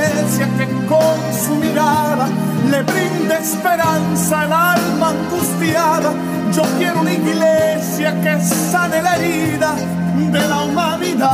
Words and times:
Que 0.00 0.66
con 0.86 1.18
su 1.44 1.54
mirada 1.56 2.26
le 2.70 2.82
brinde 2.82 3.34
esperanza 3.40 4.40
al 4.40 4.52
alma 4.52 5.10
angustiada. 5.10 6.12
Yo 6.52 6.62
quiero 6.78 7.00
una 7.00 7.12
iglesia 7.12 8.18
que 8.22 8.40
sane 8.40 9.02
la 9.02 9.16
herida 9.16 9.74
de 10.16 10.48
la 10.48 10.62
humanidad. 10.62 11.30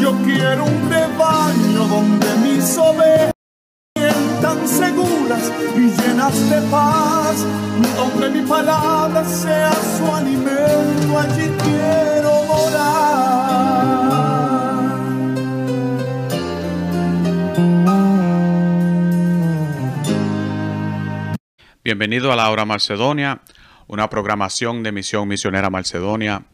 Yo 0.00 0.12
quiero 0.24 0.64
un 0.64 0.90
rebaño 0.90 1.88
donde 1.88 2.26
mis 2.44 2.78
ovejas 2.78 3.32
tan 4.40 4.68
seguras 4.68 5.52
y 5.76 5.90
llenas 6.00 6.50
de 6.50 6.60
paz, 6.70 7.44
donde 7.96 8.30
mi 8.30 8.42
palabra 8.46 9.24
sea 9.24 9.72
su 9.96 10.14
alimento, 10.14 11.18
allí 11.18 11.50
quiero 11.64 12.44
morar. 12.46 13.31
Bienvenido 21.84 22.30
a 22.30 22.36
la 22.36 22.48
Hora 22.48 22.64
Macedonia, 22.64 23.40
una 23.88 24.08
programación 24.08 24.84
de 24.84 24.92
Misión 24.92 25.26
Misionera 25.26 25.68
Macedonia 25.68 26.44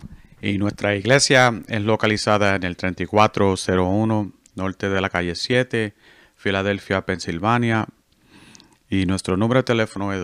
y 0.40 0.56
nuestra 0.56 0.96
iglesia 0.96 1.52
es 1.68 1.82
localizada 1.82 2.56
en 2.56 2.62
el 2.62 2.78
3401 2.78 4.32
norte 4.54 4.88
de 4.88 5.00
la 5.02 5.10
calle 5.10 5.34
7, 5.34 5.92
Filadelfia, 6.34 7.04
Pensilvania. 7.04 7.88
Y 8.88 9.04
nuestro 9.04 9.36
número 9.36 9.60
de 9.60 9.64
teléfono 9.64 10.14
es 10.14 10.22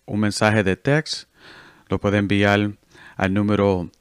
un 0.07 0.19
mensaje 0.19 0.63
de 0.63 0.77
text, 0.77 1.29
lo 1.89 1.99
puede 1.99 2.17
enviar 2.17 2.71
al 3.17 3.33
número 3.35 3.91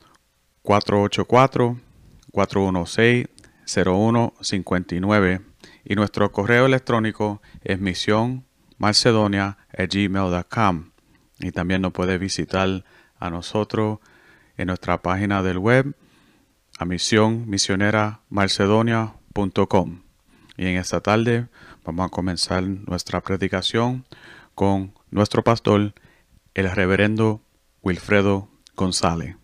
484-416-0159. 3.71 5.43
Y 5.85 5.95
nuestro 5.95 6.33
correo 6.33 6.67
electrónico 6.67 7.41
es 7.63 7.81
misión 7.81 8.45
gmail.com 8.79 10.91
y 11.39 11.53
también 11.53 11.83
nos 11.83 11.93
puede 11.93 12.19
visitar 12.19 12.85
a 13.19 13.31
nosotros 13.31 13.99
en 14.57 14.69
nuestra 14.69 15.03
página 15.03 15.43
del 15.43 15.59
web 15.59 15.95
a 16.79 16.85
misión 16.85 17.49
misionera 17.49 18.21
macedonia.com 18.31 20.03
y 20.57 20.67
en 20.67 20.77
esta 20.77 21.01
tarde 21.01 21.49
vamos 21.85 22.07
a 22.07 22.11
comenzar 22.11 22.63
nuestra 22.63 23.21
predicación 23.21 24.07
con 24.55 24.95
nuestro 25.11 25.45
pastor 25.45 25.95
el 26.55 26.71
reverendo 26.71 27.43
Wilfredo 27.83 28.49
González. 28.77 29.37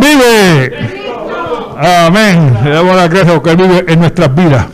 vive! 0.00 1.01
Amén. 1.82 2.58
Le 2.62 2.70
damos 2.70 2.94
la 2.94 3.08
gracias 3.08 3.32
porque 3.32 3.50
Él 3.50 3.56
vive 3.56 3.84
en 3.88 3.98
nuestras 3.98 4.32
vidas. 4.32 4.66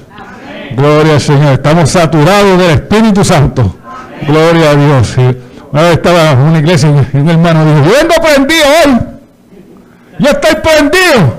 Gloria 0.76 1.14
al 1.14 1.20
Señor. 1.20 1.54
Estamos 1.54 1.90
saturados 1.90 2.58
del 2.58 2.72
Espíritu 2.72 3.24
Santo. 3.24 3.76
Gloria 4.26 4.72
a 4.72 4.74
Dios. 4.74 5.16
Una 5.72 5.82
vez 5.82 5.92
estaba 5.92 6.32
en 6.32 6.40
una 6.40 6.58
iglesia 6.58 6.90
y 6.90 6.92
un 7.16 7.30
hermano 7.30 7.64
dijo, 7.64 7.86
yo 7.86 7.92
vengo 7.92 8.12
prendido 8.22 8.66
hoy. 8.84 8.98
Yo 10.18 10.28
estoy 10.28 10.56
prendido. 10.62 11.38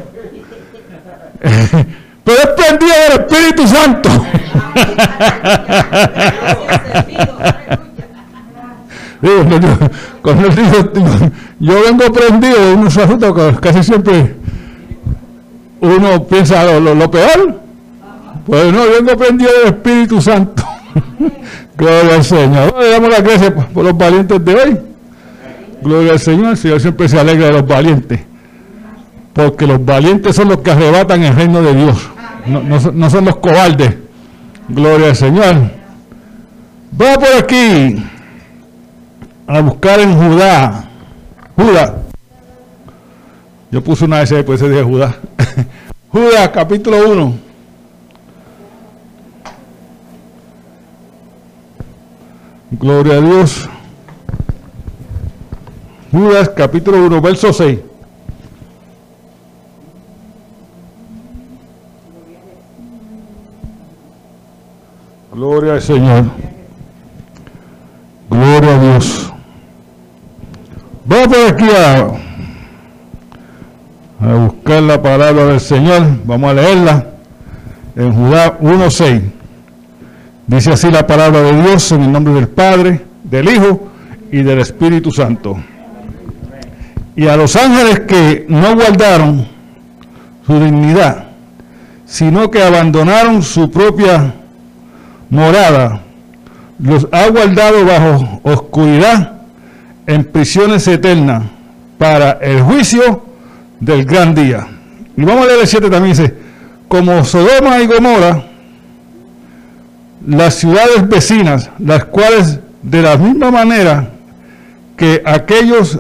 Pero 2.24 2.40
es 2.40 2.48
prendido 2.48 2.94
del 3.08 3.20
Espíritu 3.20 3.68
Santo. 3.68 4.10
dijo, 9.22 9.44
yo 11.60 11.84
vengo 11.84 12.12
prendido, 12.12 12.90
se 12.90 13.04
asusta, 13.04 13.32
casi 13.62 13.84
siempre 13.84 14.39
uno 15.82 16.24
piensa 16.24 16.80
lo, 16.80 17.12
peor. 17.12 17.60
Pues 18.46 18.74
no, 18.74 18.84
vengo 18.86 19.18
prendido 19.18 19.52
del 19.60 19.74
Espíritu 19.74 20.22
Santo. 20.22 20.64
Gloria 21.78 22.16
al 22.16 22.24
Señor. 22.24 22.76
Le 22.80 22.90
damos 22.90 23.10
la 23.10 23.22
gracias 23.22 23.54
por 23.74 23.84
los 23.84 23.98
valientes 23.98 24.44
de 24.44 24.56
hoy. 24.56 24.78
Gloria 25.82 26.14
al 26.14 26.20
Señor. 26.20 26.52
El 26.52 26.58
Señor 26.58 26.82
siempre 26.82 27.08
se 27.08 27.20
alegra 27.20 27.48
de 27.48 27.54
los 27.54 27.68
valientes. 27.68 28.20
Porque 29.34 29.66
los 29.66 29.84
valientes 29.84 30.36
son 30.36 30.50
los 30.50 30.58
que 30.60 30.72
arrebatan 30.72 31.24
el 31.24 31.36
reino 31.36 31.62
de 31.62 31.76
Dios. 31.76 32.10
No, 32.46 33.10
son 33.10 33.26
los 33.26 33.38
cobardes. 33.38 33.96
Gloria 34.68 35.10
al 35.10 35.16
Señor. 35.16 35.56
Va 37.00 37.14
por 37.14 37.38
aquí 37.38 38.04
a 39.48 39.62
buscar 39.62 40.00
en 40.00 40.16
Judá. 40.18 40.90
Judá. 41.56 41.96
Yo 43.72 43.84
puse 43.84 44.06
una 44.06 44.22
S 44.22 44.34
después 44.34 44.60
de 44.60 44.84
Judá. 44.84 45.16
Judá, 46.12 46.52
capítulo 46.52 47.12
1. 47.12 47.50
Gloria 52.72 53.14
a 53.16 53.22
Dios. 53.22 53.70
Judas 56.12 56.50
capítulo 56.50 57.06
1, 57.06 57.22
verso 57.22 57.54
6. 57.54 57.80
Gloria 65.32 65.74
al 65.74 65.82
Señor. 65.82 66.26
Gloria 68.30 68.76
a 68.76 68.80
Dios. 68.80 69.34
Vamos 71.06 71.28
por 71.28 72.29
a 74.20 74.34
buscar 74.34 74.84
la 74.84 75.02
palabra 75.02 75.46
del 75.46 75.60
Señor. 75.60 76.06
Vamos 76.26 76.52
a 76.52 76.54
leerla 76.54 77.08
en 77.96 78.14
Judas 78.14 78.54
1.6. 78.60 79.22
Dice 80.48 80.72
así 80.72 80.92
la 80.92 81.08
palabra 81.08 81.42
de 81.42 81.62
Dios 81.62 81.92
en 81.92 82.04
el 82.04 82.12
nombre 82.12 82.34
del 82.34 82.48
Padre, 82.48 83.06
del 83.24 83.50
Hijo 83.50 83.88
y 84.32 84.42
del 84.42 84.60
Espíritu 84.60 85.12
Santo. 85.12 85.58
Y 87.16 87.28
a 87.28 87.38
los 87.38 87.56
ángeles 87.56 88.02
que 88.02 88.46
no 88.50 88.76
guardaron 88.76 89.48
su 90.46 90.60
dignidad, 90.60 91.26
sino 92.06 92.50
que 92.50 92.64
abandonaron 92.64 93.44
su 93.44 93.70
propia 93.70 94.34
morada, 95.30 96.02
los 96.80 97.08
ha 97.12 97.30
guardado 97.30 97.86
bajo 97.86 98.40
oscuridad 98.44 99.34
en 100.08 100.24
prisiones 100.24 100.88
eternas 100.88 101.44
para 101.98 102.32
el 102.42 102.62
juicio 102.62 103.29
del 103.80 104.06
gran 104.06 104.34
día. 104.34 104.68
Y 105.16 105.24
vamos 105.24 105.44
a 105.44 105.48
leer 105.48 105.60
el 105.62 105.68
7 105.68 105.90
también, 105.90 106.16
dice, 106.16 106.34
como 106.88 107.24
Sodoma 107.24 107.80
y 107.82 107.88
Gomorra, 107.88 108.44
las 110.26 110.56
ciudades 110.56 111.08
vecinas, 111.08 111.70
las 111.80 112.06
cuales 112.06 112.60
de 112.82 113.02
la 113.02 113.18
misma 113.18 113.52
manera 113.52 114.10
que 114.98 115.22
aquellos 115.26 116.00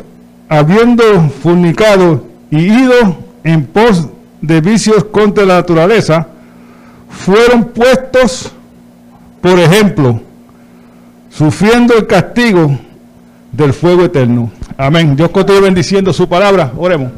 habiendo 0.49 1.29
fornicado 1.41 2.25
y 2.51 2.57
ido 2.57 3.17
en 3.43 3.65
pos 3.65 4.09
de 4.41 4.61
vicios 4.61 5.03
contra 5.05 5.45
la 5.45 5.55
naturaleza, 5.55 6.27
fueron 7.09 7.65
puestos, 7.65 8.51
por 9.41 9.59
ejemplo, 9.59 10.21
sufriendo 11.29 11.95
el 11.95 12.07
castigo 12.07 12.77
del 13.51 13.73
fuego 13.73 14.05
eterno. 14.05 14.51
Amén. 14.77 15.15
Dios 15.15 15.29
continúe 15.29 15.61
bendiciendo 15.61 16.11
su 16.13 16.27
palabra. 16.27 16.71
Oremos. 16.77 17.11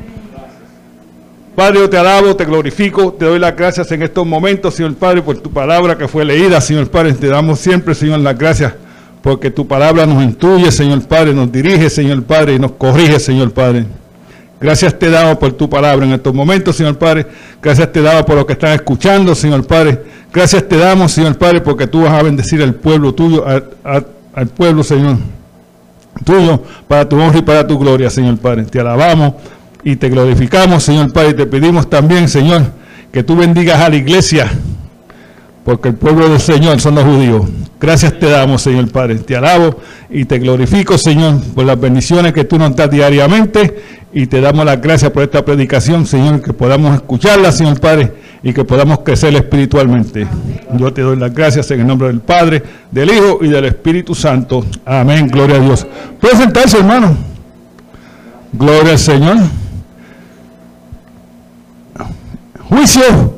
Padre, 1.55 1.79
yo 1.79 1.89
te 1.89 1.97
alabo, 1.97 2.35
te 2.35 2.45
glorifico, 2.45 3.11
te 3.13 3.25
doy 3.25 3.37
las 3.37 3.55
gracias 3.55 3.91
en 3.91 4.01
estos 4.03 4.25
momentos, 4.25 4.73
Señor 4.73 4.95
Padre, 4.95 5.21
por 5.21 5.37
tu 5.37 5.51
palabra 5.51 5.97
que 5.97 6.07
fue 6.07 6.23
leída, 6.23 6.61
Señor 6.61 6.89
Padre. 6.89 7.13
Te 7.13 7.27
damos 7.27 7.59
siempre, 7.59 7.93
Señor, 7.93 8.19
las 8.19 8.37
gracias 8.37 8.73
porque 9.21 9.51
tu 9.51 9.67
palabra 9.67 10.05
nos 10.05 10.23
intuye, 10.23 10.71
Señor 10.71 11.01
Padre, 11.07 11.33
nos 11.33 11.51
dirige, 11.51 11.89
Señor 11.89 12.23
Padre, 12.23 12.55
y 12.55 12.59
nos 12.59 12.71
corrige, 12.73 13.19
Señor 13.19 13.51
Padre. 13.51 13.85
Gracias 14.61 14.97
te 14.97 15.09
damos 15.09 15.37
por 15.37 15.51
tu 15.53 15.69
palabra 15.69 16.05
en 16.05 16.13
estos 16.13 16.33
momentos, 16.33 16.75
Señor 16.75 16.97
Padre. 16.97 17.27
Gracias 17.61 17.91
te 17.91 18.01
damos 18.01 18.23
por 18.23 18.35
lo 18.35 18.45
que 18.45 18.53
están 18.53 18.73
escuchando, 18.73 19.35
Señor 19.35 19.65
Padre. 19.67 20.01
Gracias 20.31 20.67
te 20.67 20.77
damos, 20.77 21.11
Señor 21.11 21.37
Padre, 21.37 21.61
porque 21.61 21.85
tú 21.85 22.03
vas 22.03 22.13
a 22.13 22.23
bendecir 22.23 22.61
al 22.61 22.75
pueblo 22.75 23.13
tuyo, 23.13 23.45
al 23.45 24.47
pueblo, 24.47 24.83
Señor. 24.83 25.17
tuyo, 26.23 26.61
para 26.87 27.09
tu 27.09 27.19
honra 27.19 27.39
y 27.39 27.41
para 27.41 27.67
tu 27.67 27.77
gloria, 27.77 28.09
Señor 28.09 28.37
Padre. 28.37 28.63
Te 28.63 28.79
alabamos 28.79 29.33
y 29.83 29.95
te 29.95 30.09
glorificamos, 30.09 30.83
Señor 30.83 31.11
Padre, 31.11 31.31
y 31.31 31.33
te 31.33 31.45
pedimos 31.45 31.89
también, 31.89 32.29
Señor, 32.29 32.63
que 33.11 33.23
tú 33.23 33.35
bendigas 33.35 33.79
a 33.81 33.89
la 33.89 33.95
iglesia, 33.95 34.51
porque 35.65 35.89
el 35.89 35.95
pueblo 35.95 36.29
del 36.29 36.39
Señor 36.39 36.79
son 36.79 36.95
los 36.95 37.03
judíos. 37.03 37.45
Gracias 37.79 38.19
te 38.19 38.29
damos, 38.29 38.61
Señor 38.61 38.91
Padre. 38.91 39.15
Te 39.15 39.35
alabo 39.35 39.75
y 40.09 40.25
te 40.25 40.37
glorifico, 40.37 40.99
Señor, 40.99 41.41
por 41.55 41.65
las 41.65 41.79
bendiciones 41.79 42.31
que 42.31 42.43
tú 42.43 42.59
nos 42.59 42.75
das 42.75 42.91
diariamente 42.91 43.75
y 44.13 44.27
te 44.27 44.39
damos 44.39 44.65
las 44.65 44.79
gracias 44.79 45.09
por 45.09 45.23
esta 45.23 45.43
predicación, 45.43 46.05
Señor, 46.05 46.41
que 46.41 46.53
podamos 46.53 46.93
escucharla, 46.93 47.51
Señor 47.51 47.79
Padre, 47.79 48.13
y 48.43 48.53
que 48.53 48.63
podamos 48.63 48.99
crecer 48.99 49.33
espiritualmente. 49.33 50.27
Yo 50.77 50.93
te 50.93 51.01
doy 51.01 51.17
las 51.17 51.33
gracias 51.33 51.71
en 51.71 51.81
el 51.81 51.87
nombre 51.87 52.09
del 52.09 52.19
Padre, 52.19 52.61
del 52.91 53.09
Hijo 53.09 53.39
y 53.41 53.47
del 53.47 53.65
Espíritu 53.65 54.13
Santo. 54.13 54.63
Amén. 54.85 55.27
Gloria 55.27 55.55
a 55.55 55.59
Dios. 55.59 55.87
Puede 56.19 56.35
sentarse, 56.35 56.77
hermano. 56.77 57.17
Gloria 58.53 58.91
al 58.91 58.99
Señor. 58.99 59.37
Juicio. 62.71 63.33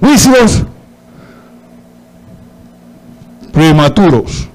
Juicios 0.00 0.64
prematuros. 3.52 4.48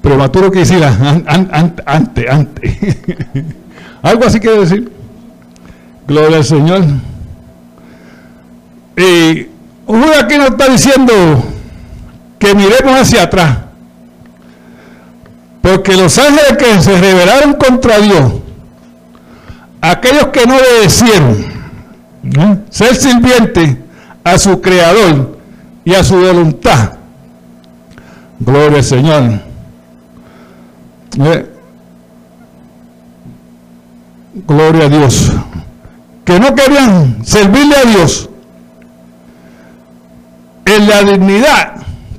Prematuro 0.00 0.50
que 0.50 0.60
decir 0.60 0.82
antes, 0.84 1.84
antes. 1.86 2.76
Algo 4.02 4.24
así 4.24 4.40
quiere 4.40 4.60
decir. 4.60 4.92
Gloria 6.06 6.38
al 6.38 6.44
Señor. 6.44 6.84
Y 8.96 9.48
uno 9.86 10.06
aquí 10.18 10.38
nos 10.38 10.50
está 10.50 10.68
diciendo 10.68 11.12
que 12.38 12.54
miremos 12.54 13.00
hacia 13.00 13.24
atrás. 13.24 13.58
Porque 15.60 15.96
los 15.96 16.16
ángeles 16.16 16.56
que 16.56 16.80
se 16.80 16.98
rebelaron 17.00 17.54
contra 17.54 17.98
Dios, 17.98 18.34
aquellos 19.80 20.28
que 20.28 20.46
no 20.46 20.54
obedecieron, 20.54 21.55
ser 22.70 22.94
sirviente 22.94 23.78
a 24.24 24.38
su 24.38 24.60
creador 24.60 25.38
y 25.84 25.94
a 25.94 26.02
su 26.02 26.16
voluntad. 26.16 26.92
Gloria 28.38 28.78
al 28.78 28.84
Señor. 28.84 29.40
Eh, 31.18 31.46
gloria 34.46 34.86
a 34.86 34.88
Dios. 34.88 35.32
Que 36.24 36.40
no 36.40 36.54
querían 36.54 37.24
servirle 37.24 37.76
a 37.76 37.84
Dios 37.84 38.28
en 40.64 40.88
la 40.88 41.02
dignidad 41.02 41.76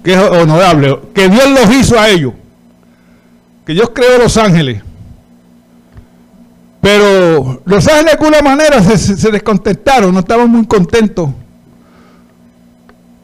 que 0.08 0.14
es 0.14 0.20
honorable, 0.20 1.00
que 1.14 1.28
Dios 1.28 1.50
los 1.50 1.70
hizo 1.76 2.00
a 2.00 2.08
ellos, 2.08 2.32
que 3.66 3.74
Dios 3.74 3.92
creó 3.94 4.20
los 4.20 4.38
ángeles. 4.38 4.82
Pero 6.88 7.62
los 7.66 7.86
ángeles 7.86 8.06
de 8.06 8.12
alguna 8.12 8.42
manera 8.42 8.82
se, 8.82 9.18
se 9.18 9.30
descontentaron, 9.30 10.14
no 10.14 10.22
estaban 10.22 10.50
muy 10.50 10.66
contentos 10.66 11.32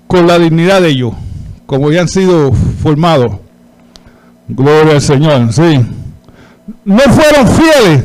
con 0.06 0.27
la 0.27 0.38
dignidad 0.38 0.81
de 0.81 0.89
ellos, 0.89 1.13
como 1.65 1.88
habían 1.88 2.10
sido 2.10 2.51
formados. 2.51 3.38
Gloria 4.50 4.95
al 4.95 5.01
Señor, 5.01 5.54
sí. 5.54 5.80
No 6.83 7.00
fueron 7.04 7.48
fieles 7.48 8.04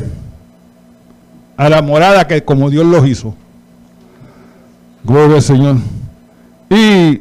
a 1.57 1.67
la 1.67 1.81
morada 1.81 2.25
que 2.25 2.41
como 2.41 2.69
Dios 2.69 2.85
los 2.85 3.05
hizo. 3.05 3.35
Gloria 5.03 5.35
al 5.35 5.41
Señor. 5.41 5.75
Y 6.69 7.19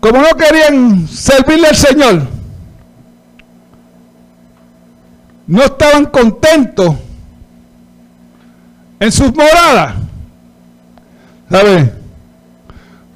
como 0.00 0.22
no 0.22 0.36
querían 0.36 1.06
servirle 1.06 1.68
al 1.68 1.76
Señor, 1.76 2.35
no 5.46 5.62
estaban 5.62 6.06
contentos 6.06 6.94
en 8.98 9.12
sus 9.12 9.34
moradas. 9.34 9.94
¿Sabes? 11.50 11.90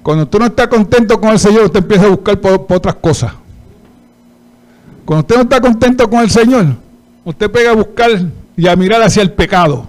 Cuando 0.02 0.26
tú 0.26 0.38
no 0.38 0.46
estás 0.46 0.68
contento 0.68 1.20
con 1.20 1.30
el 1.30 1.38
Señor, 1.38 1.64
usted 1.64 1.80
empieza 1.80 2.06
a 2.06 2.10
buscar 2.10 2.38
por, 2.38 2.66
otras 2.68 2.94
cosas. 2.96 3.32
Cuando 5.04 5.20
usted 5.20 5.36
no 5.36 5.42
está 5.42 5.60
contento 5.60 6.08
con 6.08 6.20
el 6.20 6.30
Señor, 6.30 6.66
usted 7.24 7.50
pega 7.50 7.72
a 7.72 7.74
buscar 7.74 8.10
y 8.56 8.68
a 8.68 8.76
mirar 8.76 9.02
hacia 9.02 9.22
el 9.22 9.32
pecado. 9.32 9.88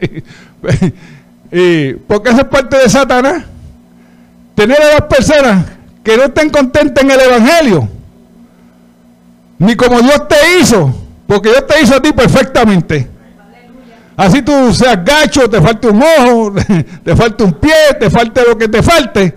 y 1.52 1.92
porque 1.92 2.30
eso 2.30 2.40
es 2.40 2.46
parte 2.46 2.78
de 2.78 2.88
Satanás. 2.88 3.44
Tener 4.54 4.80
a 4.80 4.94
las 4.94 5.02
personas 5.02 5.66
que 6.02 6.16
no 6.16 6.24
estén 6.24 6.50
contentas 6.50 7.04
en 7.04 7.10
el 7.10 7.20
Evangelio, 7.20 7.88
ni 9.58 9.74
como 9.74 10.00
Dios 10.00 10.28
te 10.28 10.36
hizo, 10.60 10.94
porque 11.26 11.50
Dios 11.50 11.66
te 11.66 11.82
hizo 11.82 11.96
a 11.96 12.00
ti 12.00 12.12
perfectamente. 12.12 13.08
Así 14.16 14.42
tú 14.42 14.74
seas 14.74 15.04
gacho, 15.04 15.48
te 15.48 15.60
falte 15.60 15.88
un 15.88 16.02
ojo, 16.02 16.54
te 17.04 17.14
falte 17.14 17.44
un 17.44 17.52
pie, 17.52 17.94
te 18.00 18.10
falte 18.10 18.42
lo 18.48 18.58
que 18.58 18.68
te 18.68 18.82
falte. 18.82 19.34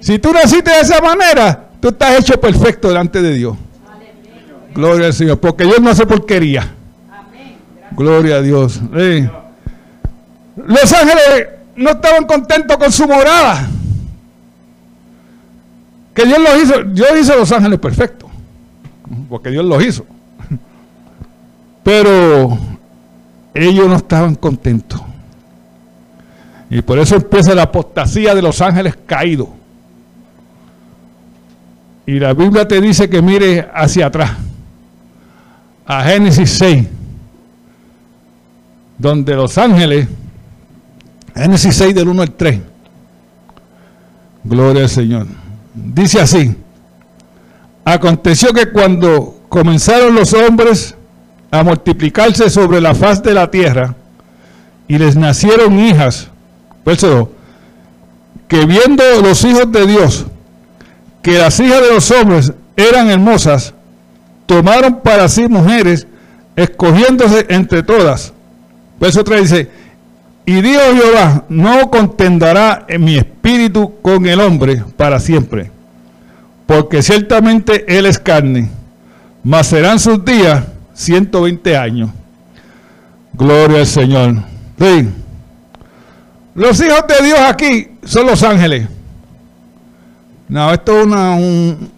Si 0.00 0.18
tú 0.18 0.32
naciste 0.32 0.70
de 0.70 0.80
esa 0.80 1.00
manera, 1.00 1.68
tú 1.80 1.88
estás 1.88 2.18
hecho 2.18 2.40
perfecto 2.40 2.88
delante 2.88 3.22
de 3.22 3.34
Dios. 3.34 3.56
Gloria 4.74 5.06
al 5.06 5.14
Señor, 5.14 5.38
porque 5.38 5.64
Dios 5.64 5.80
no 5.80 5.90
hace 5.90 6.06
porquería. 6.06 6.74
Gloria 7.92 8.36
a 8.36 8.42
Dios. 8.42 8.80
Los 10.56 10.92
ángeles 10.92 11.48
no 11.76 11.90
estaban 11.90 12.24
contentos 12.24 12.76
con 12.76 12.92
su 12.92 13.06
morada. 13.06 13.68
Que 16.14 16.24
Dios 16.24 16.38
los 16.38 16.62
hizo, 16.62 16.82
Dios 16.82 17.08
hizo 17.20 17.36
los 17.36 17.52
ángeles 17.52 17.78
perfectos. 17.78 18.25
Porque 19.28 19.50
Dios 19.50 19.64
los 19.64 19.84
hizo. 19.84 20.06
Pero 21.82 22.58
ellos 23.54 23.88
no 23.88 23.96
estaban 23.96 24.34
contentos. 24.34 25.00
Y 26.68 26.82
por 26.82 26.98
eso 26.98 27.16
empieza 27.16 27.54
la 27.54 27.62
apostasía 27.62 28.34
de 28.34 28.42
los 28.42 28.60
ángeles 28.60 28.96
caídos. 29.06 29.48
Y 32.06 32.18
la 32.18 32.34
Biblia 32.34 32.66
te 32.66 32.80
dice 32.80 33.08
que 33.08 33.20
mire 33.22 33.68
hacia 33.74 34.06
atrás, 34.06 34.32
a 35.86 36.04
Génesis 36.04 36.50
6, 36.50 36.86
donde 38.98 39.34
los 39.34 39.58
ángeles, 39.58 40.08
Génesis 41.34 41.74
6 41.74 41.94
del 41.94 42.08
1 42.08 42.22
al 42.22 42.30
3, 42.32 42.60
gloria 44.44 44.82
al 44.82 44.88
Señor, 44.88 45.26
dice 45.74 46.20
así, 46.20 46.56
aconteció 47.86 48.52
que 48.52 48.70
cuando 48.70 49.38
comenzaron 49.48 50.16
los 50.16 50.34
hombres 50.34 50.96
a 51.52 51.62
multiplicarse 51.62 52.50
sobre 52.50 52.80
la 52.80 52.94
faz 52.94 53.22
de 53.22 53.32
la 53.32 53.50
tierra, 53.50 53.94
y 54.88 54.98
les 54.98 55.16
nacieron 55.16 55.78
hijas, 55.78 56.28
verso 56.84 57.32
que 58.48 58.66
viendo 58.66 59.02
los 59.22 59.44
hijos 59.44 59.70
de 59.70 59.86
Dios, 59.86 60.26
que 61.22 61.38
las 61.38 61.58
hijas 61.60 61.80
de 61.80 61.94
los 61.94 62.10
hombres 62.10 62.52
eran 62.76 63.08
hermosas, 63.08 63.72
tomaron 64.46 65.00
para 65.00 65.28
sí 65.28 65.46
mujeres, 65.48 66.08
escogiéndose 66.56 67.46
entre 67.48 67.82
todas. 67.84 68.32
Verso 68.98 69.22
3 69.22 69.42
dice, 69.42 69.70
y 70.44 70.60
dijo 70.60 70.80
Jehová, 70.92 71.44
no 71.48 71.88
contendará 71.90 72.84
en 72.88 73.04
mi 73.04 73.16
espíritu 73.16 73.94
con 74.02 74.26
el 74.26 74.40
hombre 74.40 74.82
para 74.96 75.20
siempre, 75.20 75.70
porque 76.66 77.02
ciertamente 77.02 77.84
él 77.96 78.06
es 78.06 78.18
carne, 78.18 78.68
mas 79.44 79.68
serán 79.68 79.98
sus 79.98 80.24
días 80.24 80.64
120 80.94 81.76
años. 81.76 82.10
Gloria 83.32 83.80
al 83.80 83.86
Señor. 83.86 84.34
Sí. 84.78 85.08
Los 86.54 86.80
hijos 86.80 87.04
de 87.06 87.26
Dios 87.26 87.38
aquí 87.38 87.88
son 88.04 88.26
los 88.26 88.42
ángeles. 88.42 88.88
No, 90.48 90.72
esto 90.72 91.00
es 91.00 91.06
una, 91.06 91.34
un, 91.34 91.90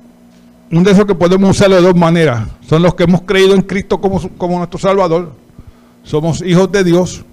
de 0.71 0.91
esos 0.91 1.05
que 1.05 1.15
podemos 1.15 1.51
usar 1.51 1.71
de 1.71 1.81
dos 1.81 1.95
maneras. 1.95 2.49
Son 2.69 2.83
los 2.83 2.95
que 2.95 3.05
hemos 3.05 3.23
creído 3.23 3.55
en 3.55 3.63
Cristo 3.63 4.01
como, 4.01 4.21
como 4.37 4.59
nuestro 4.59 4.79
Salvador. 4.79 5.33
Somos 6.03 6.43
hijos 6.43 6.71
de 6.73 6.85
Dios. 6.85 7.25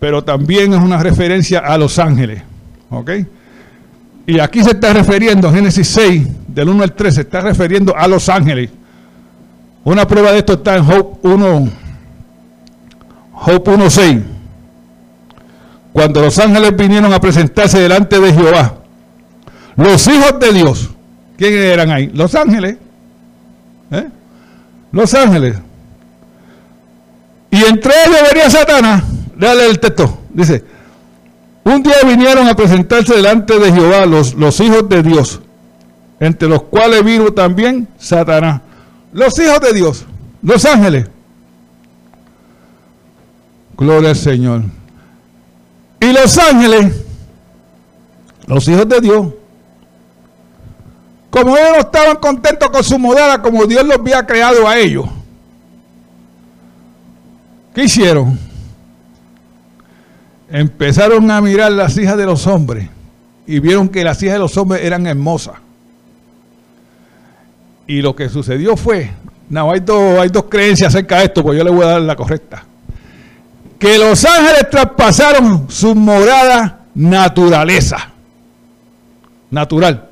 Pero 0.00 0.24
también 0.24 0.72
es 0.72 0.80
una 0.80 1.00
referencia 1.02 1.60
a 1.60 1.78
los 1.78 1.98
ángeles. 1.98 2.42
¿Ok? 2.90 3.10
Y 4.26 4.38
aquí 4.38 4.62
se 4.62 4.70
está 4.70 4.92
refiriendo, 4.92 5.52
Génesis 5.52 5.88
6, 5.88 6.26
del 6.48 6.68
1 6.68 6.82
al 6.82 6.92
3, 6.92 7.14
se 7.14 7.20
está 7.22 7.40
refiriendo 7.40 7.96
a 7.96 8.06
los 8.06 8.28
ángeles. 8.28 8.70
Una 9.84 10.06
prueba 10.06 10.30
de 10.32 10.38
esto 10.38 10.54
está 10.54 10.76
en 10.76 10.88
Hope 10.88 11.28
1, 11.28 11.68
Hope 13.34 13.70
1.6. 13.72 14.22
Cuando 15.92 16.22
los 16.22 16.38
ángeles 16.38 16.76
vinieron 16.76 17.12
a 17.12 17.20
presentarse 17.20 17.80
delante 17.80 18.18
de 18.20 18.32
Jehová, 18.32 18.76
los 19.76 20.06
hijos 20.06 20.38
de 20.38 20.52
Dios, 20.52 20.90
¿quiénes 21.36 21.60
eran 21.60 21.90
ahí? 21.90 22.10
Los 22.14 22.34
ángeles. 22.34 22.76
¿Eh? 23.90 24.08
Los 24.92 25.12
ángeles. 25.14 25.56
Y 27.50 27.64
entre 27.64 27.92
ellos 28.06 28.18
venía 28.30 28.48
Satanás. 28.48 29.02
Dale 29.36 29.66
el 29.66 29.78
texto. 29.78 30.20
Dice, 30.30 30.64
un 31.64 31.82
día 31.82 31.96
vinieron 32.04 32.48
a 32.48 32.54
presentarse 32.54 33.14
delante 33.14 33.58
de 33.58 33.72
Jehová 33.72 34.06
los, 34.06 34.34
los 34.34 34.58
hijos 34.60 34.88
de 34.88 35.02
Dios. 35.02 35.40
entre 36.22 36.48
los 36.48 36.62
cuales 36.62 37.04
vino 37.04 37.32
también 37.32 37.88
Satanás. 37.98 38.60
Los 39.12 39.36
hijos 39.40 39.60
de 39.60 39.72
Dios, 39.72 40.04
los 40.40 40.64
ángeles. 40.64 41.08
Gloria 43.76 44.10
al 44.10 44.16
Señor. 44.16 44.62
Y 46.00 46.12
los 46.12 46.38
ángeles, 46.38 46.94
los 48.46 48.68
hijos 48.68 48.88
de 48.88 49.00
Dios, 49.00 49.26
como 51.28 51.56
ellos 51.56 51.70
no 51.72 51.80
estaban 51.80 52.16
contentos 52.18 52.70
con 52.70 52.84
su 52.84 52.98
morada, 52.98 53.42
como 53.42 53.66
Dios 53.66 53.84
los 53.84 53.98
había 53.98 54.24
creado 54.24 54.68
a 54.68 54.78
ellos, 54.78 55.06
¿qué 57.74 57.84
hicieron? 57.84 58.38
Empezaron 60.52 61.30
a 61.30 61.40
mirar 61.40 61.72
las 61.72 61.96
hijas 61.96 62.18
de 62.18 62.26
los 62.26 62.46
hombres 62.46 62.86
y 63.46 63.58
vieron 63.58 63.88
que 63.88 64.04
las 64.04 64.22
hijas 64.22 64.34
de 64.34 64.38
los 64.38 64.54
hombres 64.58 64.84
eran 64.84 65.06
hermosas. 65.06 65.54
Y 67.86 68.02
lo 68.02 68.14
que 68.14 68.28
sucedió 68.28 68.76
fue, 68.76 69.10
no, 69.48 69.72
hay 69.72 69.80
dos, 69.80 70.18
hay 70.18 70.28
dos 70.28 70.44
creencias 70.50 70.94
acerca 70.94 71.18
de 71.18 71.24
esto, 71.24 71.42
pues 71.42 71.56
yo 71.56 71.64
le 71.64 71.70
voy 71.70 71.84
a 71.84 71.92
dar 71.92 72.02
la 72.02 72.14
correcta. 72.14 72.64
Que 73.78 73.96
los 73.96 74.22
ángeles 74.26 74.68
traspasaron 74.70 75.70
su 75.70 75.94
morada 75.94 76.80
naturaleza. 76.94 78.10
Natural. 79.50 80.06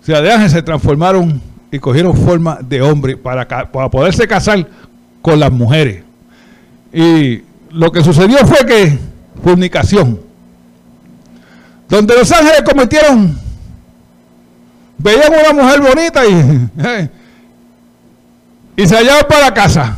O 0.00 0.04
sea, 0.04 0.22
de 0.22 0.32
ángeles 0.32 0.52
se 0.52 0.62
transformaron 0.62 1.42
y 1.70 1.78
cogieron 1.78 2.16
forma 2.16 2.58
de 2.62 2.80
hombre 2.80 3.18
para, 3.18 3.46
para 3.46 3.90
poderse 3.90 4.26
casar 4.26 4.66
con 5.20 5.38
las 5.38 5.52
mujeres. 5.52 6.04
Y 6.90 7.42
lo 7.70 7.92
que 7.92 8.02
sucedió 8.02 8.38
fue 8.46 8.66
que 8.66 8.98
fornicación, 9.42 10.20
donde 11.88 12.14
los 12.14 12.30
ángeles 12.32 12.62
cometieron, 12.62 13.38
veían 14.98 15.32
una 15.32 15.62
mujer 15.62 15.80
bonita 15.80 16.26
y, 16.26 16.70
y 18.82 18.86
se 18.86 18.96
hallaban 18.96 19.24
para 19.28 19.54
casa. 19.54 19.96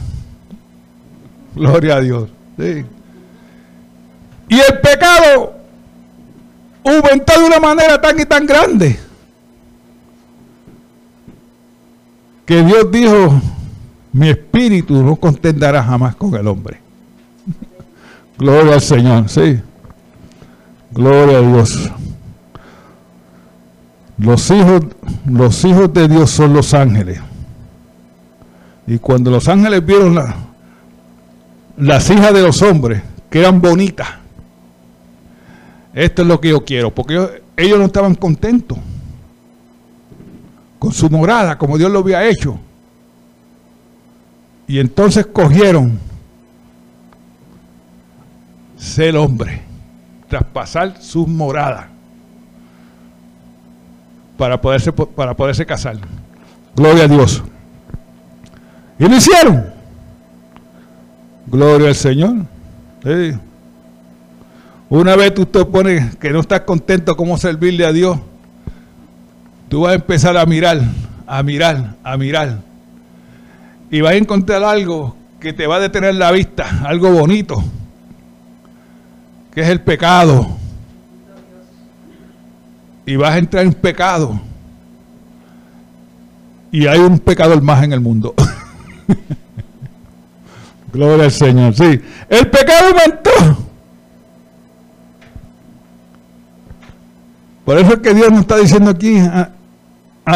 Gloria 1.54 1.96
a 1.96 2.00
Dios. 2.00 2.28
Y 4.48 4.58
el 4.58 4.80
pecado 4.80 5.54
aumentó 6.84 7.40
de 7.40 7.46
una 7.46 7.60
manera 7.60 8.00
tan 8.00 8.18
y 8.18 8.24
tan 8.24 8.46
grande 8.46 8.98
que 12.44 12.62
Dios 12.62 12.90
dijo, 12.90 13.40
mi 14.12 14.28
espíritu 14.28 15.02
no 15.02 15.14
contenderá 15.16 15.82
jamás 15.84 16.16
con 16.16 16.34
el 16.34 16.46
hombre. 16.48 16.89
Gloria 18.40 18.73
al 18.73 18.80
Señor, 18.80 19.28
sí. 19.28 19.61
Gloria 20.92 21.38
a 21.38 21.40
Dios. 21.42 21.90
Los 24.16 24.50
hijos, 24.50 24.80
los 25.26 25.62
hijos 25.66 25.92
de 25.92 26.09
Dios 26.09 26.30
son 26.30 26.54
los 26.54 26.73
ángeles. 26.73 27.20
Y 28.87 28.99
cuando 28.99 29.30
los 29.30 29.47
ángeles 29.47 29.85
vieron 29.85 30.18
las 31.76 32.09
hijas 32.09 32.32
de 32.32 32.40
los 32.40 32.62
hombres, 32.62 33.02
que 33.28 33.40
eran 33.40 33.61
bonitas, 33.61 34.09
esto 35.92 36.23
es 36.23 36.28
lo 36.28 36.40
que 36.40 36.49
yo 36.49 36.64
quiero, 36.64 36.94
porque 36.94 37.12
ellos, 37.12 37.30
ellos 37.59 37.78
no 37.78 37.85
estaban 37.85 38.14
contentos 38.14 38.78
con 40.78 40.92
su 40.92 41.11
morada, 41.11 41.59
como 41.59 41.76
Dios 41.76 41.90
lo 41.90 41.99
había 41.99 42.26
hecho. 42.26 42.59
Y 44.66 44.78
entonces 44.78 45.26
cogieron 45.26 45.99
ser 48.80 49.14
hombre, 49.14 49.60
traspasar 50.28 51.00
sus 51.00 51.28
moradas 51.28 51.87
para 54.38 54.58
poderse, 54.58 54.90
para 54.90 55.37
poderse 55.37 55.66
casar. 55.66 55.99
Gloria 56.75 57.04
a 57.04 57.08
Dios. 57.08 57.42
Y 58.99 59.06
lo 59.06 59.16
hicieron. 59.16 59.66
Gloria 61.46 61.88
al 61.88 61.94
Señor. 61.94 62.37
Una 64.88 65.14
vez 65.14 65.34
tú 65.34 65.44
te 65.44 65.64
pones 65.66 66.16
que 66.16 66.30
no 66.30 66.40
estás 66.40 66.62
contento 66.62 67.16
cómo 67.16 67.37
servirle 67.37 67.84
a 67.84 67.92
Dios, 67.92 68.18
tú 69.68 69.82
vas 69.82 69.92
a 69.92 69.94
empezar 69.96 70.37
a 70.38 70.46
mirar, 70.46 70.80
a 71.26 71.42
mirar, 71.42 71.96
a 72.02 72.16
mirar. 72.16 72.58
Y 73.90 74.00
vas 74.00 74.12
a 74.12 74.16
encontrar 74.16 74.64
algo 74.64 75.16
que 75.38 75.52
te 75.52 75.66
va 75.66 75.76
a 75.76 75.80
detener 75.80 76.14
la 76.14 76.30
vista, 76.30 76.82
algo 76.87 77.10
bonito 77.10 77.62
que 79.52 79.62
es 79.62 79.69
el 79.69 79.80
pecado. 79.80 80.47
Y 83.07 83.16
vas 83.16 83.33
a 83.33 83.38
entrar 83.38 83.64
en 83.64 83.73
pecado. 83.73 84.40
Y 86.71 86.87
hay 86.87 87.00
un 87.00 87.19
pecador 87.19 87.61
más 87.61 87.83
en 87.83 87.92
el 87.92 88.00
mundo. 88.00 88.35
Gloria 90.92 91.25
al 91.25 91.33
Señor. 91.33 91.75
Sí. 91.75 92.00
El 92.28 92.50
pecado 92.50 92.88
aumentó. 92.88 93.30
Por 97.64 97.78
eso 97.78 97.95
es 97.95 98.00
que 98.00 98.14
Dios 98.14 98.30
nos 98.30 98.40
está 98.40 98.57
diciendo 98.57 98.90
aquí 98.90 99.19
a, 99.19 99.50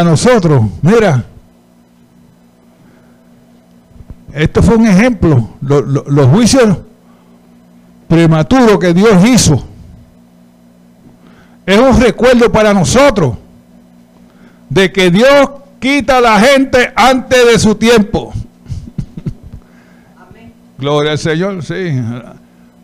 nosotros, 0.05 0.63
mira, 0.83 1.25
esto 4.33 4.63
fue 4.63 4.77
un 4.77 4.87
ejemplo. 4.87 5.51
los 5.61 6.27
juicios 6.29 6.79
prematuro 8.09 8.79
que 8.79 8.95
Dios 8.95 9.25
hizo 9.27 9.65
es 11.67 11.79
un 11.79 12.01
recuerdo 12.01 12.53
para 12.53 12.75
nosotros 12.75 13.37
de 14.69 14.93
que 14.93 15.11
Dios 15.11 15.51
quita 15.81 16.19
a 16.19 16.21
la 16.21 16.41
gente 16.41 16.93
antes 16.95 17.47
de 17.47 17.59
su 17.59 17.75
tiempo. 17.75 18.33
Gloria 20.79 21.13
al 21.13 21.19
Señor, 21.19 21.63
sí. 21.63 21.75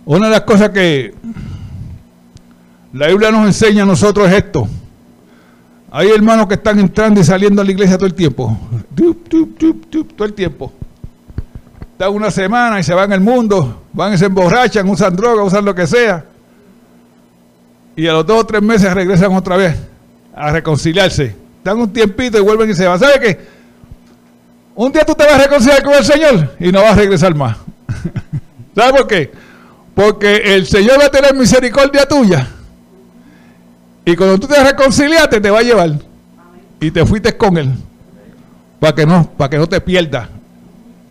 Una 0.06 0.26
de 0.26 0.32
las 0.32 0.42
cosas 0.42 0.70
que 0.70 1.14
la 2.92 3.08
Biblia 3.08 3.30
nos 3.30 3.46
enseña 3.46 3.82
a 3.82 3.86
nosotros 3.86 4.28
es 4.28 4.36
esto. 4.36 4.66
Hay 5.90 6.08
hermanos 6.08 6.46
que 6.46 6.54
están 6.54 6.78
entrando 6.78 7.20
y 7.20 7.24
saliendo 7.24 7.60
a 7.60 7.64
la 7.64 7.72
iglesia 7.72 7.96
todo 7.96 8.06
el 8.06 8.14
tiempo. 8.14 8.56
Todo 10.16 10.24
el 10.24 10.34
tiempo 10.34 10.72
están 12.00 12.14
una 12.14 12.30
semana 12.30 12.80
y 12.80 12.82
se 12.82 12.94
van 12.94 13.12
al 13.12 13.20
mundo, 13.20 13.82
van 13.92 14.14
y 14.14 14.16
se 14.16 14.24
emborrachan, 14.24 14.88
usan 14.88 15.14
droga, 15.14 15.42
usan 15.42 15.62
lo 15.62 15.74
que 15.74 15.86
sea. 15.86 16.24
Y 17.94 18.06
a 18.06 18.14
los 18.14 18.24
dos 18.24 18.40
o 18.40 18.46
tres 18.46 18.62
meses 18.62 18.94
regresan 18.94 19.34
otra 19.34 19.58
vez 19.58 19.76
a 20.34 20.50
reconciliarse. 20.50 21.36
Dan 21.62 21.78
un 21.78 21.92
tiempito 21.92 22.38
y 22.38 22.40
vuelven 22.40 22.70
y 22.70 22.74
se 22.74 22.86
van. 22.86 22.98
¿Sabe 22.98 23.20
qué? 23.20 23.40
Un 24.74 24.90
día 24.92 25.04
tú 25.04 25.14
te 25.14 25.24
vas 25.24 25.34
a 25.34 25.42
reconciliar 25.42 25.82
con 25.82 25.92
el 25.92 26.04
Señor 26.06 26.56
y 26.58 26.72
no 26.72 26.80
vas 26.80 26.92
a 26.92 26.94
regresar 26.94 27.34
más. 27.34 27.58
¿Sabe 28.74 28.92
por 28.96 29.06
qué? 29.06 29.30
Porque 29.94 30.54
el 30.54 30.66
Señor 30.66 30.98
va 30.98 31.04
a 31.04 31.10
tener 31.10 31.34
misericordia 31.34 32.08
tuya. 32.08 32.48
Y 34.06 34.16
cuando 34.16 34.38
tú 34.38 34.46
te 34.46 34.64
reconciliaste, 34.64 35.38
te 35.38 35.50
va 35.50 35.58
a 35.58 35.62
llevar. 35.62 35.90
Y 36.80 36.90
te 36.92 37.04
fuiste 37.04 37.36
con 37.36 37.58
Él. 37.58 37.70
Para 38.78 38.94
que 38.94 39.04
no, 39.04 39.30
para 39.36 39.50
que 39.50 39.58
no 39.58 39.68
te 39.68 39.82
pierdas. 39.82 40.39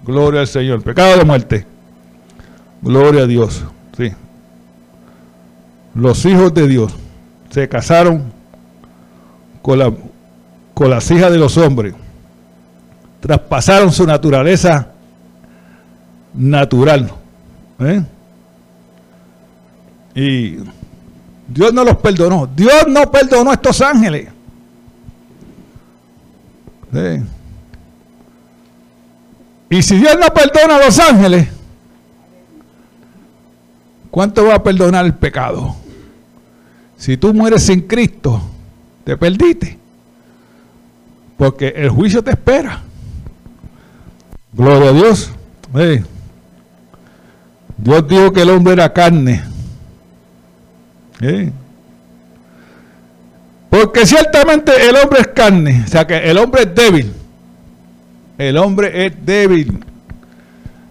Gloria 0.03 0.41
al 0.41 0.47
Señor. 0.47 0.81
Pecado 0.81 1.17
de 1.17 1.25
muerte. 1.25 1.65
Gloria 2.81 3.23
a 3.23 3.27
Dios. 3.27 3.63
Sí. 3.97 4.11
Los 5.95 6.25
hijos 6.25 6.53
de 6.53 6.67
Dios 6.67 6.93
se 7.49 7.67
casaron 7.67 8.31
con, 9.61 9.79
la, 9.79 9.91
con 10.73 10.89
las 10.89 11.09
hijas 11.11 11.31
de 11.31 11.37
los 11.37 11.57
hombres. 11.57 11.93
Traspasaron 13.19 13.91
su 13.91 14.05
naturaleza 14.05 14.87
natural. 16.33 17.11
¿eh? 17.79 18.03
Y 20.15 20.57
Dios 21.47 21.73
no 21.73 21.83
los 21.83 21.97
perdonó. 21.97 22.47
Dios 22.55 22.85
no 22.87 23.11
perdonó 23.11 23.51
a 23.51 23.55
estos 23.55 23.81
ángeles. 23.81 24.29
¿Sí? 26.93 27.23
Y 29.69 29.83
si 29.83 29.97
Dios 29.97 30.17
no 30.19 30.27
perdona 30.33 30.77
a 30.77 30.85
los 30.85 30.97
ángeles, 30.99 31.47
¿cuánto 34.09 34.45
va 34.45 34.55
a 34.55 34.63
perdonar 34.63 35.05
el 35.05 35.13
pecado? 35.13 35.75
Si 36.97 37.17
tú 37.17 37.33
mueres 37.33 37.63
sin 37.63 37.81
Cristo, 37.81 38.41
te 39.03 39.15
perdiste. 39.15 39.77
Porque 41.37 41.67
el 41.69 41.89
juicio 41.89 42.23
te 42.23 42.31
espera. 42.31 42.81
Gloria 44.51 44.89
a 44.89 44.93
Dios. 44.93 45.31
Dios 47.77 48.07
dijo 48.07 48.33
que 48.33 48.41
el 48.41 48.49
hombre 48.49 48.73
era 48.73 48.91
carne. 48.91 49.43
Porque 53.69 54.05
ciertamente 54.05 54.89
el 54.89 54.95
hombre 54.97 55.21
es 55.21 55.27
carne. 55.27 55.83
O 55.85 55.87
sea 55.87 56.05
que 56.05 56.17
el 56.17 56.37
hombre 56.37 56.63
es 56.63 56.75
débil. 56.75 57.13
El 58.39 58.57
hombre 58.57 59.05
es 59.05 59.13
débil. 59.25 59.83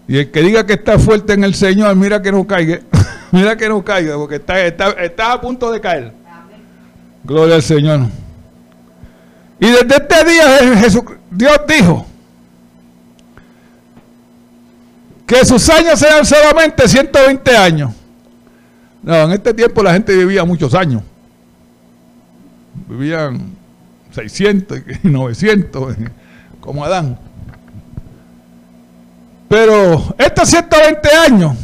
Y 0.07 0.19
el 0.19 0.29
que 0.29 0.41
diga 0.43 0.67
que 0.67 0.73
está 0.73 0.99
fuerte 0.99 1.33
en 1.33 1.43
el 1.43 1.55
Señor, 1.55 1.95
mira 1.95 2.21
que 2.21 2.31
no 2.31 2.45
caiga. 2.45 2.79
mira 3.31 3.57
que 3.57 3.67
no 3.67 3.83
caiga, 3.83 4.15
porque 4.17 4.35
está, 4.35 5.33
a 5.33 5.41
punto 5.41 5.71
de 5.71 5.81
caer. 5.81 6.13
Gloria 7.23 7.55
al 7.55 7.63
Señor. 7.63 8.01
Y 9.59 9.65
desde 9.65 9.95
este 9.95 10.25
día 10.25 10.77
Jesús, 10.77 11.03
Dios 11.31 11.59
dijo 11.67 12.05
que 15.25 15.43
sus 15.43 15.67
años 15.69 15.99
sean 15.99 16.23
solamente 16.25 16.87
120 16.87 17.57
años. 17.57 17.93
No, 19.01 19.23
en 19.23 19.31
este 19.31 19.55
tiempo 19.55 19.81
la 19.81 19.93
gente 19.93 20.15
vivía 20.15 20.45
muchos 20.45 20.75
años. 20.75 21.01
Vivían 22.87 23.53
600 24.11 24.81
y 25.03 25.07
900, 25.07 25.95
como 26.61 26.85
Adán. 26.85 27.17
Pero 29.49 30.15
estos 30.17 30.47
120 30.47 31.09
años 31.09 31.57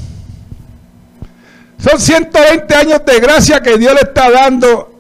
son 1.77 1.99
120 1.99 2.75
años 2.75 3.01
de 3.05 3.19
gracia 3.19 3.61
que 3.61 3.77
Dios 3.77 3.93
le 3.93 4.01
está 4.01 4.31
dando 4.31 4.91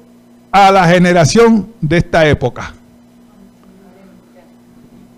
a 0.51 0.71
la 0.71 0.87
generación 0.87 1.73
de 1.81 1.97
esta 1.97 2.27
época. 2.27 2.73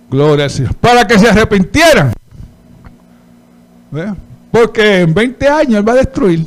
Gloria 0.09 0.45
al 0.45 0.51
Señor. 0.51 0.75
Para 0.75 1.05
que 1.05 1.19
se 1.19 1.27
arrepintieran. 1.27 2.13
Porque 4.49 5.01
en 5.01 5.13
20 5.13 5.47
años 5.49 5.75
Él 5.75 5.87
va 5.87 5.91
a 5.91 5.97
destruir 5.97 6.45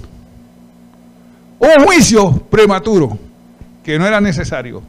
un 1.59 1.85
juicio 1.85 2.33
prematuro 2.51 3.19
que 3.85 3.99
no 3.99 4.07
era 4.07 4.21
necesario. 4.23 4.83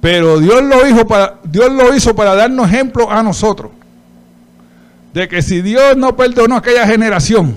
Pero 0.00 0.38
Dios 0.38 0.62
lo 0.62 0.86
hizo 0.86 1.06
para, 1.06 1.38
Dios 1.44 1.72
lo 1.72 1.94
hizo 1.94 2.14
para 2.14 2.34
darnos 2.34 2.68
ejemplo 2.68 3.10
a 3.10 3.22
nosotros. 3.22 3.72
De 5.12 5.26
que 5.28 5.42
si 5.42 5.62
Dios 5.62 5.96
no 5.96 6.16
perdonó 6.16 6.56
aquella 6.56 6.86
generación 6.86 7.56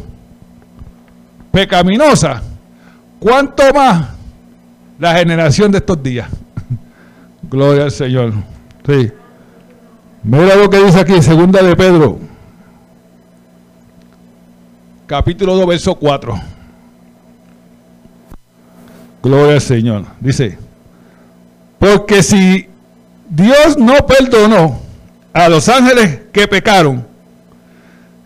pecaminosa, 1.52 2.42
¿cuánto 3.20 3.74
más 3.74 4.10
la 4.98 5.16
generación 5.16 5.72
de 5.72 5.80
estos 5.80 6.02
días? 6.02 6.30
Gloria 7.44 7.84
al 7.84 7.92
Señor. 7.92 8.34
Sí. 8.86 9.12
Mira 10.24 10.56
lo 10.56 10.70
que 10.70 10.84
dice 10.84 11.00
aquí, 11.00 11.22
segunda 11.22 11.64
de 11.64 11.76
Pedro, 11.76 12.20
capítulo 15.08 15.56
2, 15.56 15.68
verso 15.68 15.96
4. 15.96 16.40
Gloria 19.24 19.56
al 19.56 19.62
Señor. 19.62 20.06
Dice, 20.20 20.58
porque 21.80 22.22
si 22.22 22.68
Dios 23.30 23.78
no 23.78 24.06
perdonó 24.06 24.80
a 25.34 25.50
los 25.50 25.68
ángeles 25.68 26.20
que 26.32 26.48
pecaron, 26.48 27.11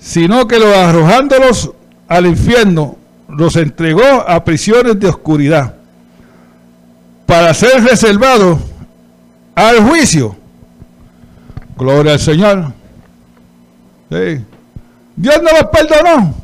sino 0.06 0.48
que 0.48 0.60
los 0.60 0.76
arrojándolos 0.76 1.72
al 2.08 2.28
infierno, 2.28 2.96
los 3.28 3.56
entregó 3.56 4.04
a 4.04 4.44
prisiones 4.44 5.00
de 5.00 5.08
oscuridad, 5.08 5.74
para 7.26 7.52
ser 7.56 7.84
reservados 7.84 8.60
al 9.56 9.80
juicio 9.80 10.36
Gloria 11.76 12.14
al 12.14 12.20
Señor. 12.20 12.72
Dios 14.10 15.42
no 15.42 15.50
los 15.60 15.70
perdonó. 15.72 16.36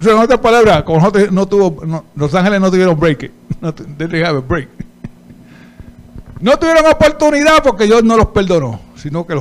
En 0.00 0.16
otras 0.16 0.38
palabras, 0.38 0.84
como 0.84 1.10
no, 1.32 1.46
tuvo, 1.46 2.04
los 2.14 2.34
ángeles 2.34 2.60
no 2.60 2.70
tuvieron 2.70 2.98
break. 2.98 3.32
No, 3.60 3.74
break. 4.42 4.68
No 6.40 6.56
tuvieron 6.56 6.86
oportunidad 6.86 7.62
porque 7.62 7.84
Dios 7.84 8.02
no 8.02 8.16
los 8.16 8.28
perdonó, 8.28 8.80
sino 8.94 9.26
que 9.26 9.38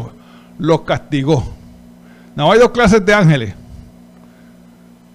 los 0.58 0.82
castigó. 0.82 1.59
No 2.36 2.52
hay 2.52 2.60
dos 2.60 2.72
clases 2.72 3.06
de 3.06 3.14
ángeles. 3.14 3.54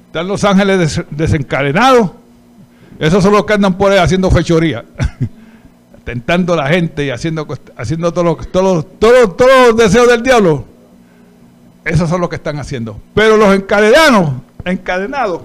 Están 0.07 0.29
los 0.29 0.45
ángeles 0.45 1.03
desencadenados. 1.11 2.11
Esos 2.99 3.23
son 3.23 3.33
los 3.33 3.45
que 3.45 3.55
andan 3.55 3.75
por 3.77 3.91
ahí 3.91 3.99
haciendo 3.99 4.31
fechoría. 4.31 4.85
tentando 6.05 6.53
a 6.53 6.57
la 6.57 6.69
gente 6.69 7.05
y 7.05 7.11
haciendo, 7.11 7.47
haciendo 7.77 8.13
todos 8.13 8.53
todo, 8.53 8.83
todo, 8.83 9.31
todo 9.31 9.49
los 9.69 9.77
deseos 9.77 10.07
del 10.07 10.23
diablo, 10.23 10.65
esos 11.85 12.09
son 12.09 12.21
los 12.21 12.31
que 12.31 12.37
están 12.37 12.59
haciendo. 12.59 13.01
Pero 13.15 13.37
los 13.37 13.55
encadenados, 13.55 14.31
encadenados, 14.65 15.43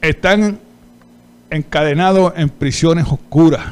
están 0.00 0.58
encadenados 1.50 2.32
en 2.36 2.48
prisiones 2.48 3.06
oscuras. 3.06 3.66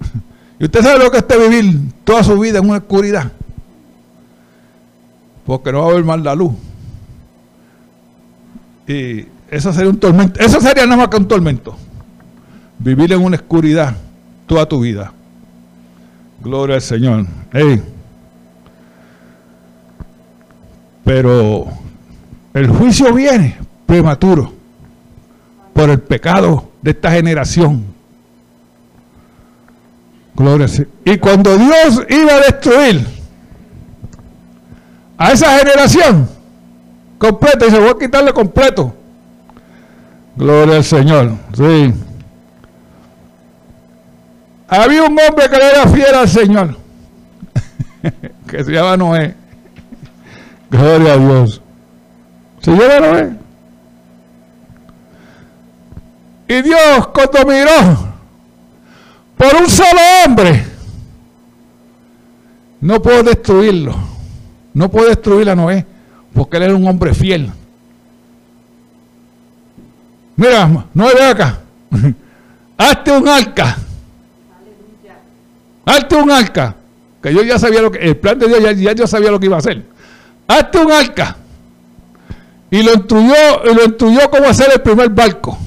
Y 0.60 0.64
usted 0.64 0.82
sabe 0.82 0.98
lo 0.98 1.08
que 1.08 1.18
es 1.18 1.24
vivir 1.28 1.78
toda 2.02 2.24
su 2.24 2.36
vida 2.36 2.58
en 2.58 2.68
una 2.68 2.78
oscuridad. 2.78 3.30
Porque 5.48 5.72
no 5.72 5.78
va 5.80 5.86
a 5.86 5.90
haber 5.92 6.04
más 6.04 6.20
la 6.20 6.34
luz. 6.34 6.52
Y 8.86 9.24
eso 9.50 9.72
sería 9.72 9.88
un 9.88 9.98
tormento. 9.98 10.38
Eso 10.38 10.60
sería 10.60 10.84
nada 10.84 10.98
más 10.98 11.08
que 11.08 11.16
un 11.16 11.26
tormento. 11.26 11.74
Vivir 12.78 13.14
en 13.14 13.24
una 13.24 13.36
oscuridad 13.36 13.96
toda 14.46 14.66
tu 14.66 14.80
vida. 14.80 15.10
Gloria 16.42 16.74
al 16.74 16.82
Señor. 16.82 17.24
Pero 21.02 21.66
el 22.52 22.68
juicio 22.68 23.14
viene 23.14 23.56
prematuro 23.86 24.52
por 25.72 25.88
el 25.88 25.98
pecado 25.98 26.72
de 26.82 26.90
esta 26.90 27.10
generación. 27.10 27.84
Gloria 30.36 30.66
al 30.66 30.70
Señor. 30.70 30.90
Y 31.06 31.16
cuando 31.16 31.56
Dios 31.56 32.04
iba 32.10 32.34
a 32.34 32.40
destruir 32.40 33.17
a 35.18 35.32
esa 35.32 35.58
generación 35.58 36.28
completa, 37.18 37.66
y 37.66 37.70
se 37.70 37.78
voy 37.78 37.90
a 37.90 37.98
quitarle 37.98 38.32
completo. 38.32 38.94
Gloria 40.36 40.76
al 40.76 40.84
Señor. 40.84 41.32
Sí. 41.54 41.92
Había 44.68 45.02
un 45.02 45.18
hombre 45.18 45.48
que 45.50 45.56
le 45.56 45.68
era 45.68 45.88
fiel 45.88 46.14
al 46.14 46.28
Señor, 46.28 46.76
que 48.46 48.64
se 48.64 48.70
llama 48.70 48.96
Noé. 48.96 49.34
Gloria 50.70 51.14
a 51.14 51.16
Dios. 51.16 51.60
Se 52.60 52.70
llama 52.70 53.00
Noé. 53.00 53.32
Y 56.46 56.62
Dios, 56.62 57.08
cuando 57.08 57.44
miró 57.44 58.08
por 59.36 59.54
un 59.54 59.68
solo 59.68 60.00
hombre, 60.24 60.64
no 62.80 63.02
puedo 63.02 63.22
destruirlo. 63.24 64.17
No 64.78 64.88
puedo 64.88 65.08
destruir 65.08 65.50
a 65.50 65.56
Noé, 65.56 65.84
porque 66.32 66.56
él 66.56 66.62
era 66.62 66.74
un 66.76 66.86
hombre 66.86 67.12
fiel. 67.12 67.50
Mira, 70.36 70.84
Noé, 70.94 71.14
ve 71.14 71.24
acá. 71.24 71.58
Hazte 72.78 73.10
un 73.10 73.26
arca 73.26 73.76
Hazte 75.84 76.14
un 76.14 76.30
arca. 76.30 76.76
Que 77.20 77.34
yo 77.34 77.42
ya 77.42 77.58
sabía 77.58 77.82
lo 77.82 77.90
que, 77.90 77.98
el 77.98 78.18
plan 78.18 78.38
de 78.38 78.46
Dios 78.46 78.78
ya, 78.78 78.92
yo 78.92 79.08
sabía 79.08 79.32
lo 79.32 79.40
que 79.40 79.46
iba 79.46 79.56
a 79.56 79.58
hacer. 79.58 79.82
Hazte 80.46 80.78
un 80.78 80.92
arca. 80.92 81.36
Y 82.70 82.80
lo 82.84 82.94
instruyó, 82.94 83.34
y 83.64 83.74
lo 83.74 83.84
instruyó 83.84 84.30
cómo 84.30 84.46
hacer 84.46 84.68
el 84.72 84.80
primer 84.80 85.08
barco. 85.08 85.58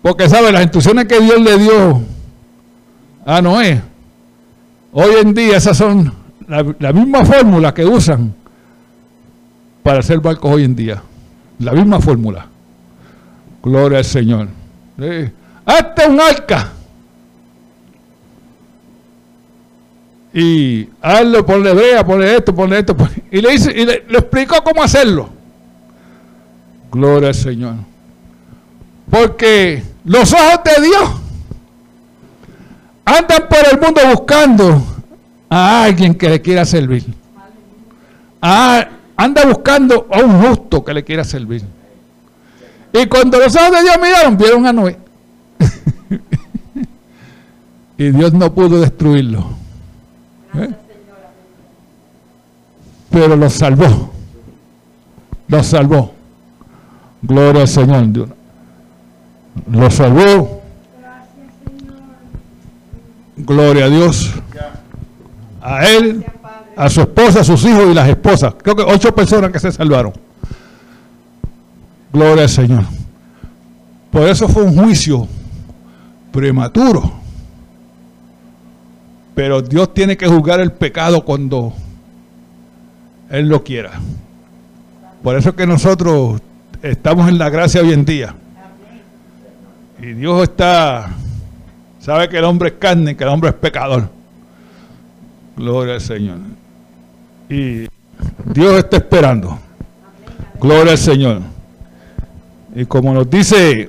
Porque 0.00 0.30
sabe, 0.30 0.50
las 0.50 0.62
instrucciones 0.62 1.04
que 1.04 1.20
Dios 1.20 1.42
le 1.42 1.58
dio 1.58 2.00
a 3.26 3.42
Noé, 3.42 3.82
hoy 4.92 5.12
en 5.20 5.34
día 5.34 5.58
esas 5.58 5.76
son 5.76 6.23
la, 6.48 6.92
misma 6.92 7.24
fórmula 7.24 7.72
que 7.72 7.84
usan 7.84 8.34
para 9.82 10.00
hacer 10.00 10.20
barcos 10.20 10.52
hoy 10.52 10.64
en 10.64 10.76
día. 10.76 11.02
La 11.58 11.72
misma 11.72 12.00
fórmula. 12.00 12.46
Gloria 13.62 13.98
al 13.98 14.04
Señor. 14.04 14.48
Hazte 15.66 16.08
un 16.08 16.20
arca 16.20 16.72
y 20.32 20.88
hazlo, 21.00 21.46
ponle 21.46 21.72
brea, 21.72 22.04
ponle 22.04 22.36
esto, 22.36 22.54
ponle 22.54 22.80
esto. 22.80 22.96
Y 23.30 23.40
le, 23.40 23.50
dice, 23.52 23.72
y 23.74 23.86
le, 23.86 23.94
explicó 24.10 24.62
cómo 24.64 24.82
hacerlo. 24.82 25.30
Gloria 26.90 27.28
al 27.28 27.34
Señor. 27.34 27.74
Porque 29.08 29.82
los 30.04 30.32
ojos 30.32 30.60
de 30.64 30.82
Dios 30.82 31.10
andan 33.04 33.48
por 33.48 33.58
el 33.70 33.80
mundo 33.80 34.00
buscando 34.10 34.93
a 35.48 35.84
alguien 35.84 36.14
que 36.14 36.28
le 36.28 36.40
quiera 36.40 36.64
servir. 36.64 37.04
anda 38.40 39.44
buscando 39.46 40.06
a 40.10 40.20
un 40.20 40.42
justo 40.42 40.84
que 40.84 40.94
le 40.94 41.04
quiera 41.04 41.24
servir. 41.24 41.64
Y 42.92 43.06
cuando 43.06 43.38
los 43.38 43.54
ojos 43.56 43.72
de 43.72 43.82
Dios 43.82 43.96
miraron, 44.00 44.36
vieron 44.36 44.66
a 44.66 44.72
Noé. 44.72 44.96
y 47.98 48.10
Dios 48.10 48.32
no 48.32 48.54
pudo 48.54 48.80
destruirlo. 48.80 49.44
¿Eh? 50.54 50.70
Pero 53.10 53.36
los 53.36 53.52
salvó. 53.52 54.12
Los 55.48 55.66
salvó. 55.66 56.14
Gloria 57.22 57.62
al 57.62 57.68
Señor. 57.68 58.28
Los 59.70 59.94
salvó. 59.94 60.62
Gloria 63.36 63.86
a 63.86 63.88
Dios. 63.88 64.32
A 65.66 65.86
él, 65.86 66.22
a 66.76 66.90
su 66.90 67.00
esposa, 67.00 67.40
a 67.40 67.44
sus 67.44 67.64
hijos 67.64 67.84
y 67.90 67.94
las 67.94 68.06
esposas. 68.06 68.54
Creo 68.62 68.76
que 68.76 68.82
ocho 68.82 69.14
personas 69.14 69.50
que 69.50 69.58
se 69.58 69.72
salvaron. 69.72 70.12
Gloria 72.12 72.42
al 72.42 72.48
Señor. 72.50 72.84
Por 74.10 74.28
eso 74.28 74.46
fue 74.46 74.62
un 74.62 74.76
juicio 74.76 75.26
prematuro 76.30 77.12
Pero 79.34 79.62
Dios 79.62 79.92
tiene 79.94 80.16
que 80.16 80.28
juzgar 80.28 80.60
el 80.60 80.70
pecado 80.70 81.24
cuando 81.24 81.72
Él 83.30 83.48
lo 83.48 83.64
quiera. 83.64 83.92
Por 85.22 85.36
eso 85.36 85.48
es 85.48 85.54
que 85.54 85.66
nosotros 85.66 86.42
estamos 86.82 87.28
en 87.28 87.38
la 87.38 87.48
gracia 87.48 87.80
hoy 87.80 87.92
en 87.92 88.04
día. 88.04 88.34
Y 90.00 90.12
Dios 90.12 90.42
está, 90.42 91.08
sabe 91.98 92.28
que 92.28 92.36
el 92.36 92.44
hombre 92.44 92.68
es 92.68 92.74
carne, 92.78 93.16
que 93.16 93.24
el 93.24 93.30
hombre 93.30 93.48
es 93.48 93.56
pecador. 93.56 94.10
Gloria 95.56 95.94
al 95.94 96.00
Señor. 96.00 96.38
Y 97.48 97.86
Dios 98.52 98.78
está 98.78 98.96
esperando. 98.96 99.58
Gloria 100.60 100.92
al 100.92 100.98
Señor. 100.98 101.42
Y 102.74 102.84
como 102.86 103.14
nos 103.14 103.28
dice 103.30 103.88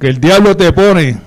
que 0.00 0.08
el 0.08 0.20
diablo 0.20 0.56
te 0.56 0.72
pone 0.72 1.18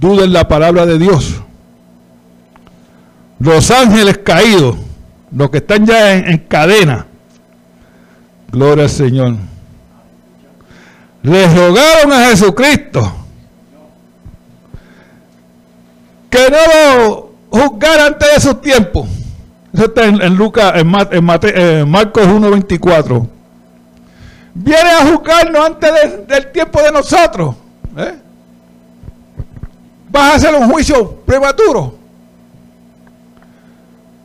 duda 0.00 0.24
en 0.24 0.32
la 0.32 0.48
palabra 0.48 0.86
de 0.86 0.98
Dios. 0.98 1.42
Los 3.38 3.70
ángeles 3.70 4.18
caídos, 4.18 4.76
los 5.30 5.50
que 5.50 5.58
están 5.58 5.86
ya 5.86 6.14
en, 6.14 6.38
cadena, 6.38 7.06
gloria 8.50 8.84
al 8.84 8.90
Señor, 8.90 9.36
les 11.22 11.54
rogaron 11.54 12.12
a 12.12 12.30
Jesucristo 12.30 13.19
que 16.30 16.38
no 16.50 17.10
lo 17.10 17.30
juzgara 17.50 18.06
antes 18.06 18.34
de 18.34 18.40
su 18.40 18.54
tiempo. 18.54 19.06
Eso 19.72 19.84
está 19.84 20.04
en, 20.06 20.34
Lucas, 20.36 20.72
en, 20.76 20.86
Marcos 20.86 22.26
1.24. 22.26 23.28
Viene 24.54 24.90
a 24.90 25.06
juzgarnos 25.06 25.66
antes 25.66 26.26
del 26.26 26.52
tiempo 26.52 26.82
de 26.82 26.92
nosotros. 26.92 27.54
¿eh? 27.96 28.14
vas 30.10 30.32
a 30.32 30.34
hacer 30.36 30.54
un 30.54 30.70
juicio 30.70 31.10
prematuro. 31.24 31.94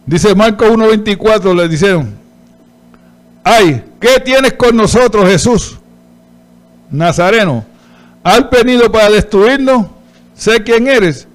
Dice 0.06 0.36
Marcos 0.36 0.70
1.24, 0.70 1.56
le 1.56 1.68
dijeron, 1.68 2.16
ay, 3.44 3.84
¿qué 4.00 4.20
tienes 4.20 4.54
con 4.54 4.76
nosotros 4.76 5.28
Jesús? 5.28 5.78
Nazareno, 6.92 7.66
¿has 8.24 8.50
venido 8.50 8.92
para 8.92 9.10
destruirnos? 9.10 9.88
Sé 10.36 10.64
quién 10.64 10.88
eres, 10.88 11.28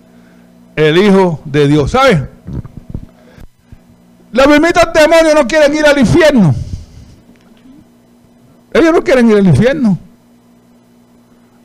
el 0.76 0.98
Hijo 0.98 1.40
de 1.44 1.68
Dios. 1.68 1.90
¿Sabes? 1.90 2.20
Los 4.32 4.46
mismos 4.46 4.72
demonios 4.94 5.34
no 5.34 5.46
quieren 5.46 5.74
ir 5.74 5.84
al 5.84 5.98
infierno. 5.98 6.54
Ellos 8.72 8.92
no 8.92 9.02
quieren 9.02 9.30
ir 9.30 9.36
al 9.36 9.46
infierno. 9.46 9.98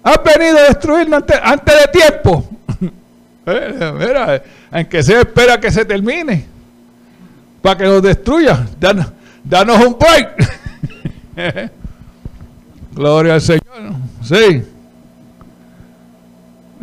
Has 0.03 0.19
venido 0.23 0.57
a 0.57 0.63
destruirnos 0.63 1.23
antes 1.43 1.75
de 1.81 1.99
tiempo. 1.99 2.49
Eh, 3.47 3.93
mira, 3.99 4.41
en 4.71 4.87
que 4.87 5.03
se 5.03 5.19
espera 5.19 5.59
que 5.59 5.69
se 5.69 5.85
termine 5.85 6.47
para 7.61 7.77
que 7.77 7.83
nos 7.83 8.01
destruya. 8.01 8.65
danos 9.43 9.85
un 9.85 9.95
break. 9.99 11.71
Gloria 12.95 13.35
al 13.35 13.41
Señor. 13.41 13.61
Sí. 14.23 14.63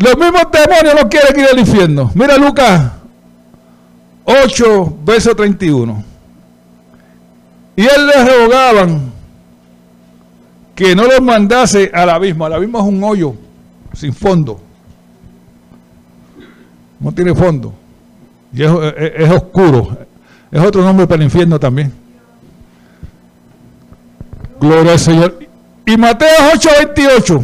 Los 0.02 0.16
mismos 0.18 0.42
demonios 0.50 1.02
no 1.02 1.08
quieren 1.08 1.40
ir 1.40 1.46
al 1.52 1.58
infierno. 1.58 2.10
Mira 2.14 2.36
Lucas 2.36 2.92
8, 4.24 4.96
verso 5.04 5.34
31. 5.34 6.04
Y 7.76 7.82
él 7.82 8.06
les 8.06 8.36
rogaban 8.36 9.12
que 10.74 10.96
no 10.96 11.04
los 11.04 11.20
mandase 11.20 11.90
al 11.94 12.10
abismo. 12.10 12.46
El 12.46 12.52
abismo 12.54 12.78
es 12.78 12.84
un 12.84 13.04
hoyo 13.04 13.34
sin 13.94 14.12
fondo 14.12 14.60
no 17.02 17.12
tiene 17.12 17.34
fondo. 17.34 17.74
Y 18.54 18.62
es, 18.62 19.30
oscuro. 19.30 19.98
Es 20.50 20.60
otro 20.60 20.82
nombre 20.82 21.06
para 21.06 21.16
el 21.16 21.24
infierno 21.24 21.58
también. 21.58 21.92
Gloria 24.60 24.92
al 24.92 24.98
Señor. 24.98 25.38
Y 25.84 25.96
Mateo 25.96 26.28
8:28. 26.54 27.42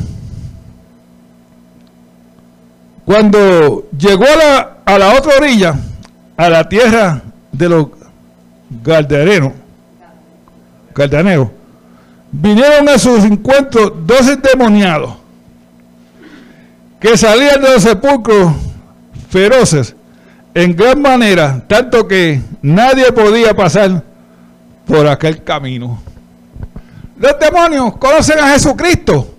Cuando 3.09 3.89
llegó 3.97 4.27
a 4.85 4.99
la, 4.99 5.15
otra 5.15 5.39
orilla, 5.39 5.75
a 6.37 6.51
la 6.51 6.69
tierra 6.69 7.23
de 7.51 7.67
los 7.67 7.87
galdaneros, 8.85 9.55
vinieron 12.31 12.87
a 12.87 12.99
sus 12.99 13.25
encuentros 13.25 13.93
dos 14.05 14.29
endemoniados 14.29 15.15
que 17.01 17.17
salían 17.17 17.63
de 17.63 17.71
los 17.73 17.83
sepulcros 17.83 18.53
feroces 19.31 19.97
en 20.53 20.77
gran 20.77 21.01
manera, 21.01 21.65
tanto 21.67 22.07
que 22.07 22.43
nadie 22.61 23.11
podía 23.13 23.57
pasar 23.57 24.05
por 24.87 25.09
aquel 25.09 25.43
camino. 25.43 25.99
Los 27.19 27.39
demonios 27.41 27.97
conocen 27.97 28.39
a 28.39 28.53
Jesucristo. 28.53 29.35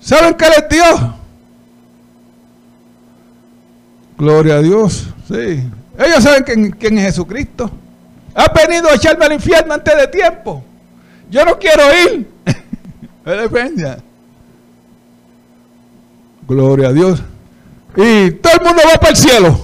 ¿Saben 0.00 0.34
que 0.34 0.46
Él 0.46 0.52
es 0.56 0.68
Dios? 0.68 1.19
Gloria 4.20 4.56
a 4.56 4.60
Dios. 4.60 5.08
Sí. 5.28 5.66
Ellos 5.98 6.22
saben 6.22 6.74
quién, 6.78 6.98
es 6.98 7.04
Jesucristo. 7.04 7.70
Ha 8.34 8.52
venido 8.52 8.90
a 8.90 8.94
echarme 8.94 9.24
al 9.24 9.32
infierno 9.32 9.72
antes 9.72 9.96
de 9.96 10.06
tiempo. 10.08 10.62
Yo 11.30 11.42
no 11.42 11.58
quiero 11.58 11.82
ir. 12.04 12.28
Gloria 16.46 16.88
a 16.88 16.92
Dios. 16.92 17.22
Y 17.96 18.32
todo 18.32 18.52
el 18.60 18.66
mundo 18.66 18.82
va 18.92 19.00
para 19.00 19.12
el 19.12 19.16
cielo. 19.16 19.58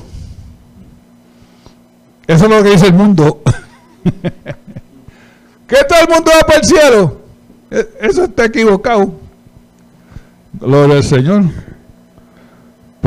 Eso 2.26 2.44
es 2.46 2.50
lo 2.50 2.62
que 2.62 2.70
dice 2.70 2.86
el 2.86 2.94
mundo. 2.94 3.42
que 5.68 5.76
todo 5.86 6.00
el 6.00 6.08
mundo 6.08 6.30
va 6.34 6.46
para 6.46 6.60
el 6.60 6.64
cielo. 6.64 7.20
E, 7.70 7.86
eso 8.00 8.24
está 8.24 8.46
equivocado. 8.46 9.20
Gloria 10.54 10.96
al 10.96 11.04
Señor. 11.04 11.44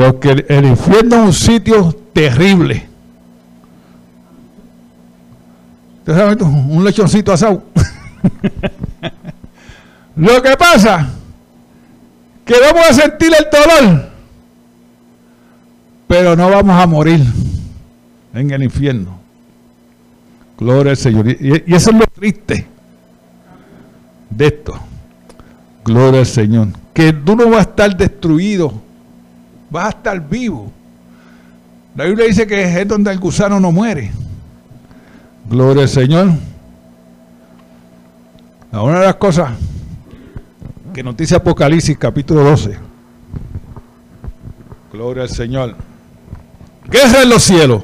Porque 0.00 0.44
el, 0.48 0.64
infierno 0.64 1.16
es 1.16 1.22
un 1.22 1.32
sitio 1.32 1.92
terrible. 2.12 2.88
Un 6.40 6.84
lechoncito 6.84 7.32
asado. 7.32 7.62
Lo 10.16 10.42
que 10.42 10.56
pasa 10.56 11.08
que 12.44 12.54
vamos 12.58 12.84
a 12.88 12.94
sentir 12.94 13.30
el 13.38 13.46
dolor 13.52 14.10
pero 16.10 16.34
no 16.34 16.50
vamos 16.50 16.82
a 16.82 16.88
morir 16.88 17.24
en 18.34 18.50
el 18.50 18.64
infierno. 18.64 19.20
Gloria 20.58 20.90
al 20.90 20.96
Señor. 20.96 21.28
Y, 21.28 21.72
eso 21.72 21.90
es 21.90 21.96
lo 21.96 22.04
triste 22.06 22.66
de 24.28 24.46
esto. 24.46 24.74
Gloria 25.84 26.18
al 26.18 26.26
Señor. 26.26 26.66
Que 26.92 27.12
tú 27.12 27.36
no 27.36 27.48
vas 27.48 27.58
a 27.58 27.70
estar 27.70 27.96
destruido, 27.96 28.72
vas 29.70 29.86
a 29.86 29.88
estar 29.90 30.28
vivo. 30.28 30.70
La 31.96 32.04
Biblia 32.04 32.26
dice 32.26 32.46
que 32.46 32.80
es 32.80 32.88
donde 32.88 33.10
el 33.10 33.18
gusano 33.18 33.58
no 33.58 33.72
muere. 33.72 34.10
Gloria 35.48 35.82
al 35.82 35.88
Señor. 35.88 36.30
Una 38.72 39.00
de 39.00 39.06
las 39.06 39.16
cosas 39.16 39.50
que 40.94 41.02
nos 41.02 41.16
dice 41.16 41.36
Apocalipsis 41.36 41.98
capítulo 41.98 42.42
12. 42.44 42.76
Gloria 44.92 45.24
al 45.24 45.28
Señor. 45.28 45.76
Guerra 46.88 47.22
en 47.22 47.28
los 47.28 47.42
cielos. 47.42 47.82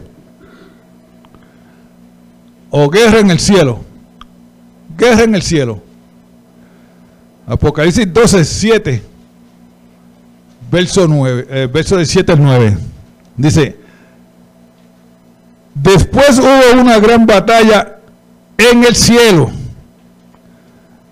O 2.70 2.88
guerra 2.88 3.20
en 3.20 3.31
el 3.31 3.38
cielo. 3.38 3.81
Guerra 4.96 5.22
en 5.22 5.35
el 5.35 5.42
cielo. 5.42 5.83
Apocalipsis 7.46 8.12
12, 8.12 8.44
7. 8.44 9.03
Verso 10.71 11.07
9. 11.07 11.47
Eh, 11.49 11.69
verso 11.73 11.97
de 11.97 12.07
7 12.07 12.33
al 12.33 12.43
9. 12.43 12.79
Dice. 13.37 13.77
Después 15.75 16.39
hubo 16.39 16.81
una 16.81 16.99
gran 16.99 17.27
batalla 17.27 17.99
en 18.57 18.85
el 18.85 18.97
cielo. 18.97 19.51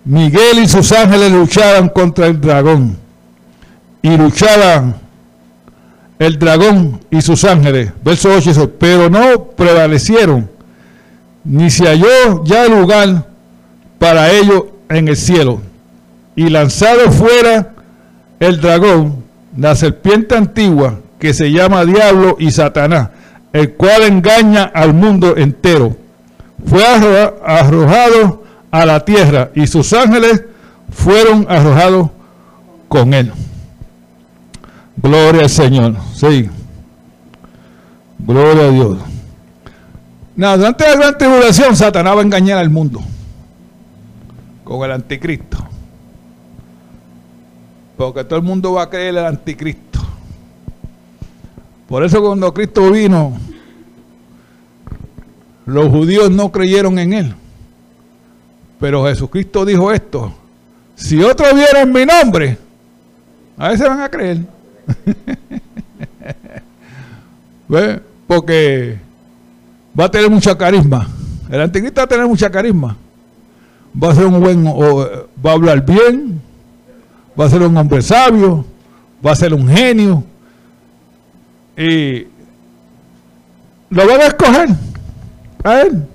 Miguel 0.04 0.58
y 0.62 0.68
sus 0.68 0.92
ángeles 0.92 1.32
luchaban 1.32 1.88
contra 1.88 2.26
el 2.26 2.40
dragón. 2.40 2.96
Y 4.02 4.16
luchaban 4.16 4.96
el 6.18 6.38
dragón 6.38 7.00
y 7.10 7.20
sus 7.20 7.44
ángeles. 7.44 7.92
Verso 8.02 8.30
8 8.34 8.50
dice, 8.50 8.68
pero 8.68 9.10
no 9.10 9.50
prevalecieron, 9.50 10.48
ni 11.44 11.70
se 11.70 11.86
halló 11.86 12.44
ya 12.44 12.66
lugar 12.68 13.26
para 13.98 14.30
ellos 14.30 14.64
en 14.88 15.08
el 15.08 15.16
cielo. 15.16 15.60
Y 16.36 16.48
lanzado 16.48 17.10
fuera 17.10 17.72
el 18.40 18.60
dragón, 18.60 19.24
la 19.56 19.74
serpiente 19.74 20.36
antigua, 20.36 21.00
que 21.18 21.32
se 21.34 21.50
llama 21.50 21.84
Diablo 21.84 22.36
y 22.38 22.50
Satanás, 22.50 23.10
el 23.52 23.74
cual 23.74 24.02
engaña 24.02 24.64
al 24.64 24.94
mundo 24.94 25.36
entero, 25.36 25.96
fue 26.66 26.84
arrojado 27.44 28.44
a 28.70 28.84
la 28.84 29.04
tierra 29.04 29.50
y 29.54 29.66
sus 29.66 29.92
ángeles 29.92 30.42
fueron 30.90 31.46
arrojados 31.48 32.10
con 32.88 33.14
él. 33.14 33.32
Gloria 34.96 35.42
al 35.42 35.50
Señor. 35.50 35.96
Sí. 36.14 36.48
Gloria 38.18 38.64
a 38.64 38.70
Dios. 38.70 38.98
Nada, 40.36 40.56
durante 40.56 40.84
la 40.84 40.96
gran 40.96 41.18
tribulación, 41.18 41.76
Satanás 41.76 42.16
va 42.16 42.20
a 42.20 42.24
engañar 42.24 42.58
al 42.58 42.70
mundo 42.70 43.00
con 44.64 44.82
el 44.84 44.92
anticristo. 44.92 45.58
Porque 47.96 48.24
todo 48.24 48.38
el 48.38 48.44
mundo 48.44 48.72
va 48.72 48.82
a 48.82 48.90
creer 48.90 49.16
el 49.16 49.24
anticristo. 49.24 50.00
Por 51.88 52.04
eso 52.04 52.22
cuando 52.22 52.52
Cristo 52.52 52.90
vino, 52.90 53.38
los 55.66 55.88
judíos 55.88 56.30
no 56.30 56.50
creyeron 56.50 56.98
en 56.98 57.12
él. 57.12 57.34
Pero 58.80 59.04
Jesucristo 59.06 59.64
dijo 59.64 59.92
esto, 59.92 60.34
si 60.94 61.22
otro 61.22 61.54
viera 61.54 61.82
en 61.82 61.92
mi 61.92 62.04
nombre, 62.04 62.58
a 63.56 63.68
veces 63.68 63.88
van 63.88 64.00
a 64.00 64.10
creer. 64.10 64.38
¿Ve? 67.68 68.00
Porque 68.26 68.98
va 69.98 70.04
a 70.06 70.10
tener 70.10 70.30
mucha 70.30 70.56
carisma. 70.56 71.08
El 71.50 71.60
anticristo 71.60 72.00
va 72.00 72.04
a 72.04 72.08
tener 72.08 72.26
mucha 72.26 72.50
carisma. 72.50 72.96
Va 74.02 74.10
a 74.10 74.14
ser 74.14 74.26
un 74.26 74.40
buen, 74.40 74.66
va 74.66 75.50
a 75.50 75.54
hablar 75.54 75.84
bien, 75.84 76.40
va 77.38 77.46
a 77.46 77.50
ser 77.50 77.62
un 77.62 77.76
hombre 77.76 78.02
sabio, 78.02 78.64
va 79.24 79.32
a 79.32 79.36
ser 79.36 79.54
un 79.54 79.68
genio. 79.68 80.24
Y 81.76 82.26
lo 83.90 84.06
van 84.06 84.20
a 84.20 84.26
escoger 84.26 84.68
a 85.62 85.80
él. 85.80 86.06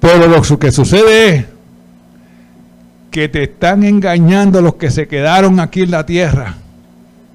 Pero 0.00 0.26
lo 0.26 0.58
que 0.58 0.72
sucede 0.72 1.28
es 1.28 1.44
que 3.10 3.28
te 3.28 3.44
están 3.44 3.84
engañando 3.84 4.60
los 4.60 4.74
que 4.74 4.90
se 4.90 5.08
quedaron 5.08 5.60
aquí 5.60 5.82
en 5.82 5.90
la 5.90 6.06
tierra, 6.06 6.54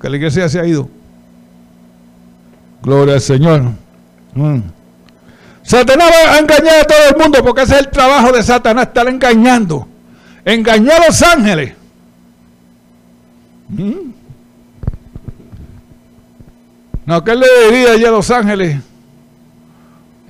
que 0.02 0.10
la 0.10 0.18
iglesia 0.18 0.48
se 0.50 0.60
ha 0.60 0.66
ido. 0.66 0.89
Gloria 2.82 3.16
al 3.16 3.22
Señor. 3.22 3.72
Mm. 4.34 4.60
Satanás 5.63 6.12
va 6.12 6.36
a 6.36 6.39
engañar 6.39 6.82
a 6.82 6.84
todo 6.84 7.10
el 7.10 7.18
mundo 7.18 7.44
porque 7.44 7.62
ese 7.62 7.76
es 7.76 7.80
el 7.82 7.89
trabajo 7.89 8.32
de 8.32 8.44
Satanás, 8.44 8.88
estar 8.88 9.08
engañando. 9.08 9.88
Engañar 10.44 11.02
a 11.02 11.08
los 11.08 11.22
ángeles. 11.22 11.74
No, 17.06 17.24
¿qué 17.24 17.36
le 17.36 17.48
diría 17.70 17.98
ya 17.98 18.10
a 18.10 18.12
los 18.12 18.30
ángeles? 18.32 18.80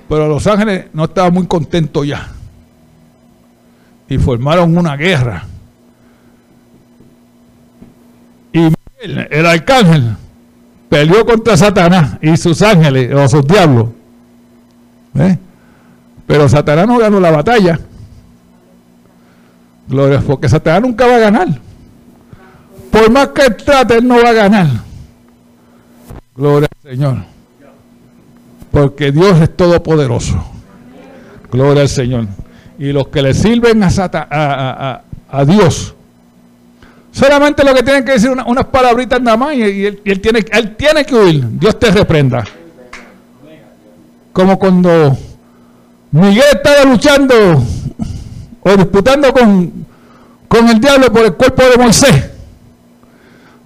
Pero 0.09 0.27
los 0.27 0.45
ángeles 0.47 0.85
no 0.93 1.05
estaban 1.05 1.33
muy 1.33 1.47
contentos 1.47 2.07
ya. 2.07 2.29
Y 4.09 4.17
formaron 4.17 4.77
una 4.77 4.95
guerra. 4.95 5.45
Y 8.51 8.71
el 8.99 9.45
arcángel, 9.45 10.15
peleó 10.93 11.25
contra 11.25 11.57
Satanás 11.57 12.17
y 12.21 12.37
sus 12.37 12.61
ángeles 12.61 13.11
o 13.13 13.27
sus 13.27 13.47
diablos. 13.47 13.87
¿Eh? 15.15 15.37
Pero 16.27 16.47
Satanás 16.47 16.87
no 16.87 16.99
ganó 16.99 17.19
la 17.19 17.31
batalla. 17.31 17.79
Gloria, 19.87 20.21
porque 20.21 20.47
Satanás 20.47 20.81
nunca 20.83 21.07
va 21.07 21.15
a 21.15 21.19
ganar. 21.19 21.47
Por 22.93 23.11
más 23.11 23.27
que 23.29 23.49
trate, 23.49 23.97
él 23.97 24.07
no 24.07 24.23
va 24.23 24.29
a 24.29 24.33
ganar. 24.33 24.67
Gloria 26.35 26.69
al 26.71 26.91
Señor. 26.91 27.17
Porque 28.71 29.11
Dios 29.11 29.41
es 29.41 29.57
todopoderoso. 29.57 30.41
Gloria 31.51 31.81
al 31.81 31.89
Señor. 31.89 32.27
Y 32.79 32.93
los 32.93 33.09
que 33.09 33.21
le 33.21 33.33
sirven 33.33 33.83
a, 33.83 33.89
a, 33.99 35.01
a 35.29 35.45
Dios 35.45 35.93
Solamente 37.13 37.63
lo 37.63 37.75
que 37.75 37.83
tienen 37.83 38.03
que 38.03 38.13
decir 38.13 38.31
unas 38.31 38.65
palabritas 38.65 39.21
nada 39.21 39.37
más 39.37 39.53
y, 39.53 39.85
él, 39.85 40.19
tiene, 40.19 40.43
él 40.51 40.75
tiene 40.75 41.05
que 41.05 41.13
huir. 41.13 41.47
Dios 41.47 41.77
te 41.77 41.91
reprenda. 41.91 42.43
Como 44.33 44.57
cuando 44.57 45.15
Miguel 46.09 46.43
estaba 46.53 46.83
luchando 46.85 47.35
o 48.61 48.75
disputando 48.75 49.31
con, 49.31 49.85
con 50.47 50.67
el 50.69 50.79
diablo 50.79 51.13
por 51.13 51.23
el 51.25 51.33
cuerpo 51.35 51.61
de 51.63 51.77
Moisés. 51.77 52.31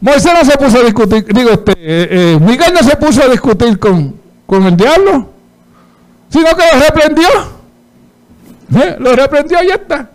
Moisés 0.08 0.34
no 0.34 0.50
se 0.50 0.58
puso 0.58 0.80
a 0.80 0.84
discutir, 0.84 1.26
digo, 1.34 1.50
este, 1.50 1.72
eh, 1.74 2.08
eh, 2.12 2.40
Miguel 2.40 2.74
no 2.74 2.82
se 2.82 2.96
puso 2.96 3.24
a 3.24 3.28
discutir 3.28 3.78
con, 3.78 4.16
con 4.46 4.64
el 4.64 4.78
diablo, 4.78 5.30
sino 6.30 6.46
que 6.56 6.64
lo 6.74 6.80
reprendió. 6.80 7.28
¿Eh? 8.74 8.96
Lo 9.00 9.14
reprendió 9.14 9.62
y 9.62 9.68
ya 9.68 9.76
está. 9.76 10.10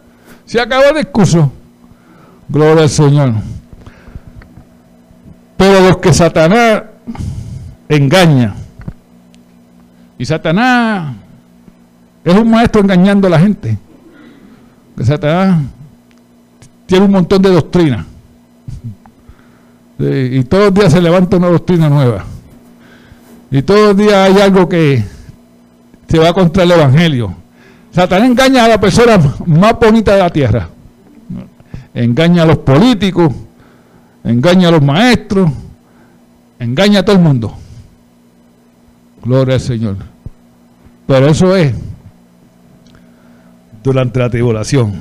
Se 0.46 0.59
acabó 0.59 0.85
el 0.85 0.96
discurso. 0.96 1.52
Gloria 2.48 2.85
al 2.85 2.88
Señor. 2.88 3.35
Pero 5.59 5.81
los 5.83 5.98
que 5.98 6.14
Satanás 6.14 6.85
engaña, 7.87 8.55
y 10.16 10.24
Satanás 10.24 11.14
es 12.24 12.35
un 12.35 12.50
maestro 12.50 12.81
engañando 12.81 13.26
a 13.26 13.31
la 13.31 13.38
gente, 13.38 13.76
Satanás 15.05 15.61
tiene 16.87 17.05
un 17.05 17.12
montón 17.12 17.42
de 17.42 17.50
doctrinas. 17.50 18.07
Y 20.02 20.44
todos 20.44 20.64
los 20.66 20.74
días 20.74 20.92
se 20.92 21.00
levanta 21.00 21.36
una 21.36 21.48
doctrina 21.48 21.88
nueva. 21.88 22.24
Y 23.50 23.62
todos 23.62 23.88
los 23.88 23.96
días 23.96 24.14
hay 24.14 24.40
algo 24.40 24.68
que 24.68 25.04
se 26.08 26.18
va 26.18 26.32
contra 26.32 26.62
el 26.62 26.72
Evangelio. 26.72 27.34
Satanás 27.92 28.28
engaña 28.28 28.64
a 28.64 28.68
la 28.68 28.80
persona 28.80 29.18
más 29.46 29.78
bonita 29.78 30.14
de 30.14 30.18
la 30.18 30.30
tierra 30.30 30.68
engaña 31.94 32.42
a 32.42 32.46
los 32.46 32.58
políticos, 32.58 33.32
engaña 34.24 34.68
a 34.68 34.70
los 34.70 34.82
maestros, 34.82 35.50
engaña 36.58 37.00
a 37.00 37.04
todo 37.04 37.16
el 37.16 37.22
mundo. 37.22 37.54
Gloria 39.22 39.54
al 39.54 39.60
Señor. 39.60 39.96
Pero 41.06 41.28
eso 41.28 41.54
es 41.56 41.74
durante 43.82 44.18
la 44.18 44.30
tribulación. 44.30 44.94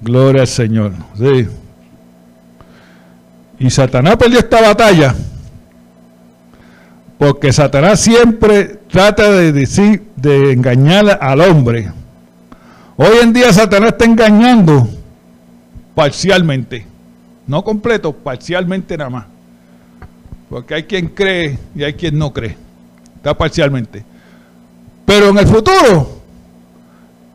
Gloria 0.00 0.42
al 0.42 0.48
Señor. 0.48 0.92
Sí. 1.16 1.46
Y 3.60 3.70
Satanás 3.70 4.16
perdió 4.16 4.40
esta 4.40 4.60
batalla 4.60 5.14
porque 7.20 7.52
Satanás 7.52 8.00
siempre 8.00 8.78
trata 8.90 9.30
de 9.30 9.52
decir, 9.52 10.04
de 10.16 10.52
engañar 10.52 11.18
al 11.20 11.42
hombre. 11.42 11.92
Hoy 12.96 13.18
en 13.22 13.34
día 13.34 13.52
Satanás 13.52 13.90
está 13.90 14.06
engañando 14.06 14.88
parcialmente. 15.94 16.86
No 17.46 17.62
completo, 17.62 18.14
parcialmente 18.14 18.96
nada 18.96 19.10
más. 19.10 19.26
Porque 20.48 20.76
hay 20.76 20.84
quien 20.84 21.08
cree 21.08 21.58
y 21.74 21.84
hay 21.84 21.92
quien 21.92 22.16
no 22.16 22.32
cree. 22.32 22.56
Está 23.16 23.36
parcialmente. 23.36 24.02
Pero 25.04 25.28
en 25.28 25.36
el 25.36 25.46
futuro 25.46 26.22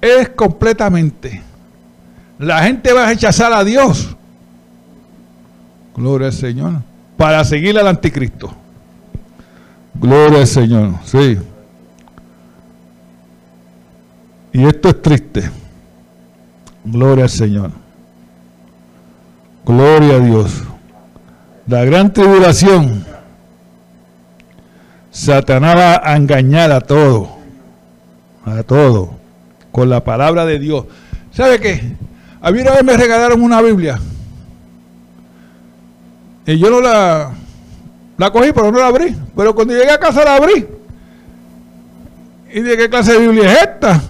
es 0.02 0.30
completamente. 0.30 1.44
La 2.40 2.64
gente 2.64 2.92
va 2.92 3.04
a 3.04 3.10
rechazar 3.10 3.54
a 3.54 3.64
Dios. 3.64 4.16
Gloria 5.96 6.28
al 6.28 6.34
Señor. 6.34 6.74
Para 7.18 7.44
seguir 7.46 7.78
al 7.80 7.88
anticristo. 7.88 8.54
Gloria 9.94 10.40
al 10.40 10.48
Señor. 10.48 10.96
Sí. 11.06 11.38
Y 14.52 14.66
esto 14.66 14.90
es 14.90 15.02
triste. 15.02 15.50
Gloria 16.84 17.24
al 17.24 17.30
Señor. 17.30 17.72
Gloria 19.66 20.16
a 20.16 20.20
Dios. 20.20 20.64
La 21.68 21.86
gran 21.86 22.14
tribulación. 22.14 23.06
Satanás 25.12 25.78
va 25.78 26.02
a 26.04 26.16
engañar 26.18 26.72
a 26.72 26.82
todo. 26.82 27.38
A 28.44 28.64
todo. 28.64 29.16
Con 29.72 29.90
la 29.90 30.04
palabra 30.04 30.46
de 30.46 30.60
Dios. 30.60 30.86
¿Sabe 31.32 31.60
qué? 31.60 31.96
A 32.42 32.52
mí 32.52 32.60
una 32.60 32.72
vez 32.72 32.84
me 32.84 32.98
regalaron 32.98 33.42
una 33.42 33.62
Biblia. 33.62 34.00
Y 36.46 36.58
yo 36.58 36.70
no 36.70 36.80
la, 36.80 37.32
la 38.18 38.32
cogí, 38.32 38.52
pero 38.54 38.72
no 38.72 38.80
la 38.80 38.88
abrí. 38.88 39.16
Pero 39.36 39.56
cuando 39.56 39.74
llegué 39.74 39.92
a 39.92 40.00
casa 40.00 40.24
la 40.24 40.36
abrí. 40.36 40.68
Y 42.54 42.62
dije, 42.62 42.78
¿qué 42.78 42.90
clase 42.90 43.14
de 43.14 43.20
Biblia 43.20 43.52
es 43.52 43.62
esta? 43.64 44.02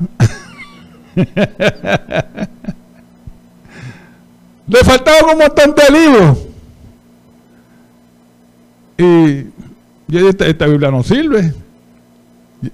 Le 4.68 4.80
faltaban 4.84 5.32
un 5.34 5.38
montón 5.38 5.76
de 5.76 5.84
libros. 6.00 6.38
Y 8.98 9.44
yo 10.08 10.30
esta, 10.30 10.46
esta 10.48 10.66
Biblia 10.68 10.92
no 10.92 11.04
sirve. 11.04 11.54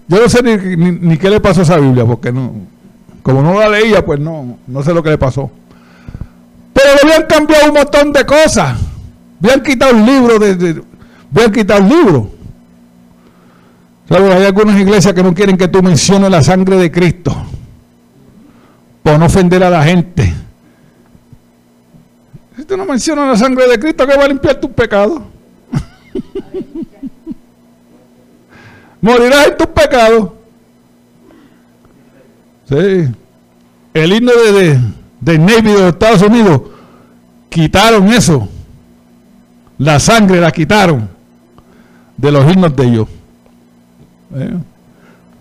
Yo 0.07 0.21
no 0.21 0.29
sé 0.29 0.41
ni, 0.43 1.17
qué 1.17 1.29
le 1.29 1.39
pasó 1.39 1.61
a 1.61 1.63
esa 1.63 1.77
Biblia, 1.77 2.05
porque 2.05 2.31
no, 2.31 2.53
como 3.23 3.41
no 3.41 3.59
la 3.59 3.67
leía, 3.69 4.05
pues 4.05 4.19
no, 4.19 4.57
no 4.67 4.83
sé 4.83 4.93
lo 4.93 5.03
que 5.03 5.09
le 5.09 5.17
pasó. 5.17 5.51
Pero 6.73 6.87
le 6.95 7.01
habían 7.01 7.27
cambiado 7.27 7.67
un 7.67 7.73
montón 7.73 8.13
de 8.13 8.25
cosas. 8.25 8.77
Habían 9.41 9.63
quitado 9.63 9.95
un 9.95 10.05
libro, 10.05 10.39
de, 10.39 10.83
habían 11.33 11.51
quitado 11.51 11.83
un 11.83 11.89
libro. 11.89 12.31
Hay 14.09 14.45
algunas 14.45 14.79
iglesias 14.79 15.13
que 15.13 15.23
no 15.23 15.33
quieren 15.33 15.57
que 15.57 15.69
tú 15.69 15.81
menciones 15.81 16.29
la 16.29 16.43
sangre 16.43 16.75
de 16.75 16.91
Cristo. 16.91 17.35
Por 19.01 19.17
no 19.17 19.25
ofender 19.25 19.63
a 19.63 19.69
la 19.71 19.83
gente 19.83 20.31
Si 22.55 22.63
tú 22.65 22.77
no 22.77 22.85
mencionas 22.85 23.27
la 23.27 23.35
sangre 23.35 23.67
de 23.67 23.79
Cristo, 23.79 24.05
que 24.05 24.15
va 24.15 24.25
a 24.25 24.27
limpiar 24.27 24.59
tus 24.59 24.69
pecados. 24.71 25.21
Morirás 29.01 29.47
en 29.47 29.57
tus 29.57 29.67
pecados. 29.67 30.31
Sí. 32.69 33.11
El 33.93 34.13
himno 34.13 34.31
de, 34.31 34.79
de, 35.19 35.37
Navy 35.39 35.71
de 35.71 35.89
Estados 35.89 36.21
Unidos 36.21 36.61
quitaron 37.49 38.07
eso. 38.09 38.47
La 39.81 39.99
sangre 39.99 40.39
la 40.39 40.51
quitaron 40.51 41.09
de 42.15 42.31
los 42.31 42.53
himnos 42.53 42.75
de 42.75 42.83
ellos. 42.85 43.07
¿Eh? 44.35 44.53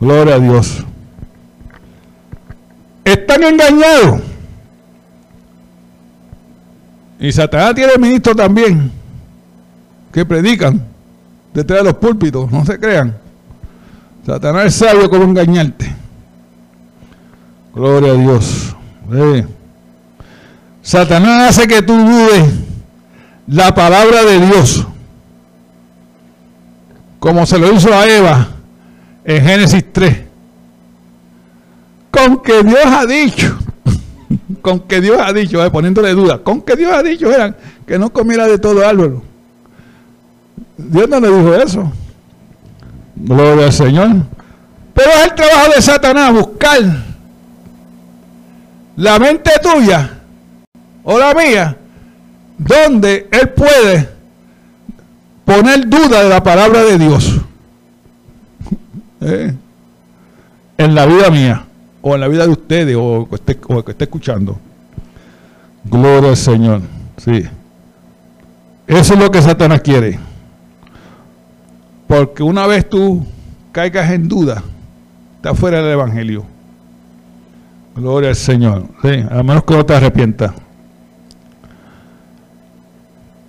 Gloria 0.00 0.36
a 0.36 0.38
Dios. 0.38 0.82
Están 3.04 3.42
engañados. 3.42 4.22
Y 7.18 7.30
Satanás 7.32 7.74
tiene 7.74 7.98
ministros 7.98 8.34
también 8.34 8.90
que 10.10 10.24
predican 10.24 10.86
detrás 11.52 11.80
de 11.80 11.84
los 11.84 11.96
púlpitos, 11.96 12.50
no 12.50 12.64
se 12.64 12.78
crean. 12.78 13.14
Satanás 14.24 14.64
es 14.68 14.74
sabio 14.76 15.10
como 15.10 15.24
engañarte. 15.24 15.94
Gloria 17.74 18.12
a 18.12 18.16
Dios. 18.16 18.74
Satanás 20.80 21.50
hace 21.50 21.68
que 21.68 21.82
tú 21.82 21.94
dudes 21.94 22.69
la 23.50 23.74
palabra 23.74 24.22
de 24.24 24.46
Dios. 24.46 24.86
Como 27.18 27.44
se 27.44 27.58
lo 27.58 27.72
hizo 27.72 27.92
a 27.92 28.08
Eva 28.08 28.48
en 29.24 29.44
Génesis 29.44 29.84
3. 29.92 30.18
Con 32.10 32.42
que 32.42 32.62
Dios 32.62 32.86
ha 32.86 33.04
dicho, 33.06 33.58
con 34.62 34.80
que 34.80 35.00
Dios 35.00 35.18
ha 35.20 35.32
dicho, 35.32 35.64
eh, 35.64 35.70
poniéndole 35.70 36.12
duda, 36.12 36.38
con 36.38 36.62
que 36.62 36.76
Dios 36.76 36.92
ha 36.92 37.02
dicho 37.02 37.30
eran 37.32 37.56
que 37.86 37.98
no 37.98 38.12
comiera 38.12 38.46
de 38.46 38.58
todo 38.58 38.86
árbol. 38.86 39.22
Dios 40.76 41.08
no 41.08 41.20
le 41.20 41.28
dijo 41.28 41.54
eso. 41.54 41.92
Gloria 43.16 43.66
al 43.66 43.72
Señor. 43.72 44.08
Pero 44.94 45.10
es 45.10 45.24
el 45.24 45.34
trabajo 45.34 45.72
de 45.74 45.82
Satanás 45.82 46.32
buscar 46.32 46.80
la 48.96 49.18
mente 49.18 49.50
tuya 49.62 50.18
o 51.02 51.18
la 51.18 51.34
mía, 51.34 51.76
donde 52.60 53.26
él 53.32 53.48
puede 53.50 54.08
poner 55.44 55.88
duda 55.88 56.22
de 56.22 56.28
la 56.28 56.42
palabra 56.42 56.84
de 56.84 56.98
Dios. 56.98 57.40
¿Eh? 59.22 59.54
En 60.76 60.94
la 60.94 61.06
vida 61.06 61.30
mía, 61.30 61.64
o 62.02 62.14
en 62.14 62.20
la 62.20 62.28
vida 62.28 62.44
de 62.44 62.52
ustedes, 62.52 62.96
o, 62.98 63.26
que 63.28 63.36
esté, 63.36 63.58
o 63.66 63.84
que 63.84 63.92
esté 63.92 64.04
escuchando. 64.04 64.58
Gloria 65.84 66.30
al 66.30 66.36
Señor. 66.36 66.82
Sí. 67.16 67.44
Eso 68.86 69.14
es 69.14 69.20
lo 69.20 69.30
que 69.30 69.40
Satanás 69.40 69.80
quiere. 69.80 70.18
Porque 72.06 72.42
una 72.42 72.66
vez 72.66 72.88
tú 72.88 73.24
caigas 73.72 74.10
en 74.10 74.28
duda, 74.28 74.62
está 75.36 75.54
fuera 75.54 75.80
del 75.80 75.92
Evangelio. 75.92 76.44
Gloria 77.94 78.30
al 78.30 78.36
Señor. 78.36 78.84
Sí, 79.02 79.24
a 79.30 79.42
menos 79.42 79.64
que 79.64 79.74
no 79.74 79.86
te 79.86 79.94
arrepientas. 79.94 80.52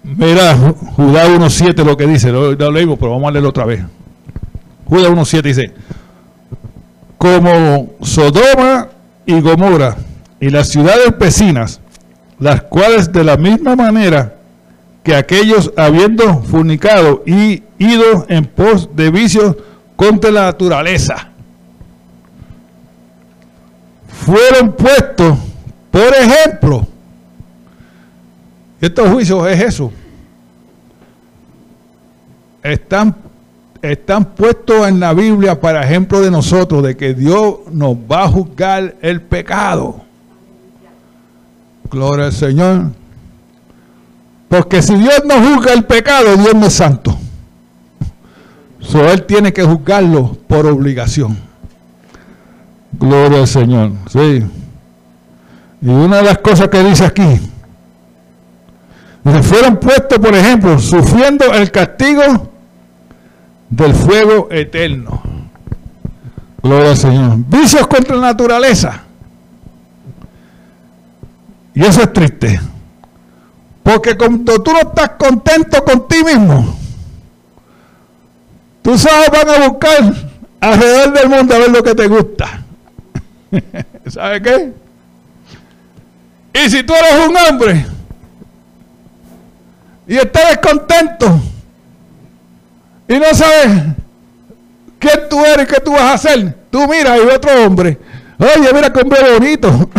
Mira, 0.04 0.56
Judá 0.96 1.28
1.7 1.28 1.84
lo 1.86 1.96
que 1.96 2.08
dice, 2.08 2.32
lo, 2.32 2.72
leímos, 2.72 2.98
pero 2.98 3.12
vamos 3.12 3.28
a 3.28 3.32
leerlo 3.32 3.50
otra 3.50 3.66
vez. 3.66 3.84
Judá 4.86 5.10
1.7 5.10 5.42
dice, 5.44 5.72
como 7.18 7.94
Sodoma 8.02 8.90
y 9.26 9.40
Gomorra 9.42 9.96
y 10.40 10.50
las 10.50 10.70
ciudades 10.70 11.16
vecinas, 11.18 11.82
las 12.40 12.64
cuales 12.64 13.12
de 13.12 13.24
la 13.24 13.38
misma 13.38 13.76
manera 13.76 14.38
que 15.04 15.16
aquellos 15.16 15.72
habiendo 15.78 16.42
fornicado 16.42 17.24
y 17.26 17.64
ido 17.78 18.26
en 18.28 18.46
pos 18.46 18.90
de 18.96 19.12
vicios 19.12 19.56
contra 19.96 20.32
la 20.32 20.42
naturaleza, 20.46 21.30
fueron 24.08 24.74
puestos, 24.74 25.38
por 25.92 26.14
ejemplo, 26.16 26.88
estos 28.82 29.10
juicios 29.10 29.48
es 29.48 29.62
eso, 29.62 29.91
están, 32.63 33.15
están 33.82 34.26
puestos 34.26 34.88
en 34.88 35.00
la 35.00 35.13
Biblia 35.13 35.60
para 35.60 35.84
ejemplo 35.84 36.20
de 36.20 36.32
nosotros, 36.32 36.84
de 36.84 36.98
que 36.98 37.13
Dios 37.13 37.60
nos 37.72 37.96
va 37.96 38.24
a 38.24 38.28
juzgar 38.28 38.96
el 39.02 39.22
pecado. 39.22 40.02
Gloria 41.89 42.26
al 42.26 42.34
Señor. 42.34 42.91
Porque 44.48 44.82
si 44.82 44.96
Dios 44.96 45.22
no 45.26 45.36
juzga 45.36 45.74
el 45.74 45.84
pecado, 45.84 46.36
Dios 46.36 46.54
no 46.56 46.65
es 46.65 46.74
santo. 46.74 47.17
So, 48.80 49.10
él 49.12 49.24
tiene 49.24 49.54
que 49.54 49.63
juzgarlo 49.63 50.38
por 50.48 50.65
obligación. 50.65 51.38
Gloria 52.94 53.39
al 53.39 53.48
Señor. 53.48 53.91
Sí. 54.10 54.44
Y 55.82 55.89
una 55.89 56.17
de 56.17 56.24
las 56.24 56.39
cosas 56.39 56.67
que 56.67 56.84
dice 56.84 57.06
aquí, 57.06 57.39
dice, 59.24 59.44
fueron 59.44 59.78
puestos, 59.78 60.20
por 60.20 60.36
ejemplo, 60.36 60.80
sufriendo 60.80 61.54
el 61.54 61.72
castigo 61.72 62.50
del 63.70 63.94
fuego 63.94 64.48
eterno. 64.52 65.22
Gloria 66.62 66.92
al 66.92 66.98
Señor. 66.98 67.38
Vicios 67.38 67.88
contra 67.88 68.16
la 68.16 68.28
naturaleza. 68.28 69.04
Y 71.74 71.84
eso 71.84 72.02
es 72.02 72.14
triste. 72.14 72.60
Porque 73.84 74.16
cuando 74.16 74.62
tú 74.62 74.72
no 74.72 74.80
estás 74.80 75.12
contento 75.18 75.84
con 75.84 76.08
ti 76.08 76.24
mismo, 76.24 76.78
tú 78.82 78.98
sabes, 78.98 79.30
van 79.32 79.50
a 79.50 79.68
buscar 79.68 80.14
alrededor 80.60 81.14
del 81.14 81.30
mundo 81.30 81.56
a 81.56 81.60
ver 81.60 81.72
lo 81.72 81.84
que 81.84 81.96
te 81.96 82.08
gusta. 82.08 82.64
¿Sabes 84.08 84.42
qué? 84.42 84.74
Y 86.54 86.70
si 86.70 86.84
tú 86.84 86.94
eres 86.94 87.28
un 87.28 87.36
hombre 87.38 87.86
y 90.12 90.17
estás 90.17 90.50
descontento 90.50 91.41
y 93.08 93.13
no 93.17 93.34
sabes 93.34 93.84
quién 95.00 95.21
tú 95.30 95.45
eres 95.45 95.65
qué 95.69 95.80
tú 95.80 95.93
vas 95.93 96.02
a 96.02 96.13
hacer, 96.15 96.54
tú 96.69 96.86
miras 96.86 97.17
y 97.17 97.21
otro 97.34 97.65
hombre. 97.65 97.97
Oye, 98.38 98.74
mira 98.74 98.91
qué 98.91 99.00
hombre 99.00 99.19
bonito. 99.39 99.71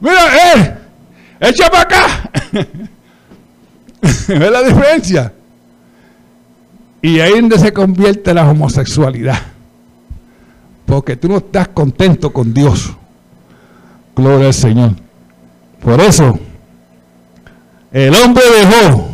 Mira, 0.00 0.54
eh, 0.54 0.74
echa 1.40 1.68
para 1.68 1.82
acá. 1.82 2.30
¿Ves 4.00 4.50
la 4.50 4.62
diferencia? 4.62 5.34
Y 7.02 7.20
ahí 7.20 7.32
donde 7.32 7.58
se 7.58 7.74
convierte 7.74 8.32
la 8.32 8.48
homosexualidad. 8.48 9.38
Porque 10.90 11.14
tú 11.14 11.28
no 11.28 11.36
estás 11.36 11.68
contento 11.68 12.32
con 12.32 12.52
Dios. 12.52 12.92
Gloria 14.16 14.48
al 14.48 14.54
Señor. 14.54 14.90
Por 15.80 16.00
eso, 16.00 16.36
el 17.92 18.12
hombre 18.16 18.42
dejó 18.58 19.08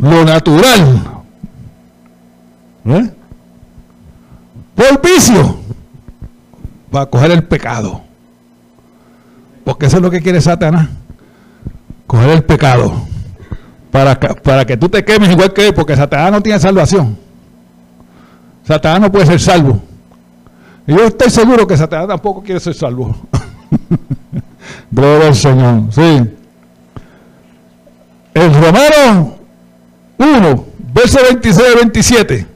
lo 0.00 0.24
natural. 0.24 1.22
¿eh? 2.84 3.10
Por 4.74 5.00
vicio. 5.00 5.60
Va 6.92 7.02
a 7.02 7.06
coger 7.06 7.30
el 7.30 7.44
pecado. 7.44 8.02
Porque 9.62 9.86
eso 9.86 9.98
es 9.98 10.02
lo 10.02 10.10
que 10.10 10.20
quiere 10.20 10.40
Satanás. 10.40 10.88
Coger 12.08 12.30
el 12.30 12.42
pecado. 12.42 12.92
Para 13.92 14.18
que, 14.18 14.28
para 14.34 14.64
que 14.64 14.76
tú 14.76 14.88
te 14.88 15.04
quemes 15.04 15.30
igual 15.30 15.52
que 15.52 15.68
él, 15.68 15.74
porque 15.74 15.94
Satanás 15.94 16.32
no 16.32 16.42
tiene 16.42 16.58
salvación. 16.58 17.21
Satanás 18.64 19.00
no 19.00 19.12
puede 19.12 19.26
ser 19.26 19.40
salvo. 19.40 19.82
Yo 20.86 21.04
estoy 21.04 21.30
seguro 21.30 21.66
que 21.66 21.76
Satanás 21.76 22.08
tampoco 22.08 22.42
quiere 22.42 22.60
ser 22.60 22.74
salvo. 22.74 23.16
Gloria 24.90 25.28
al 25.28 25.34
Señor. 25.34 25.92
Sí. 25.92 26.22
El 28.34 28.54
Romano 28.54 29.36
1, 30.18 30.64
verso 30.94 31.18
26 31.22 31.74
27. 31.76 32.46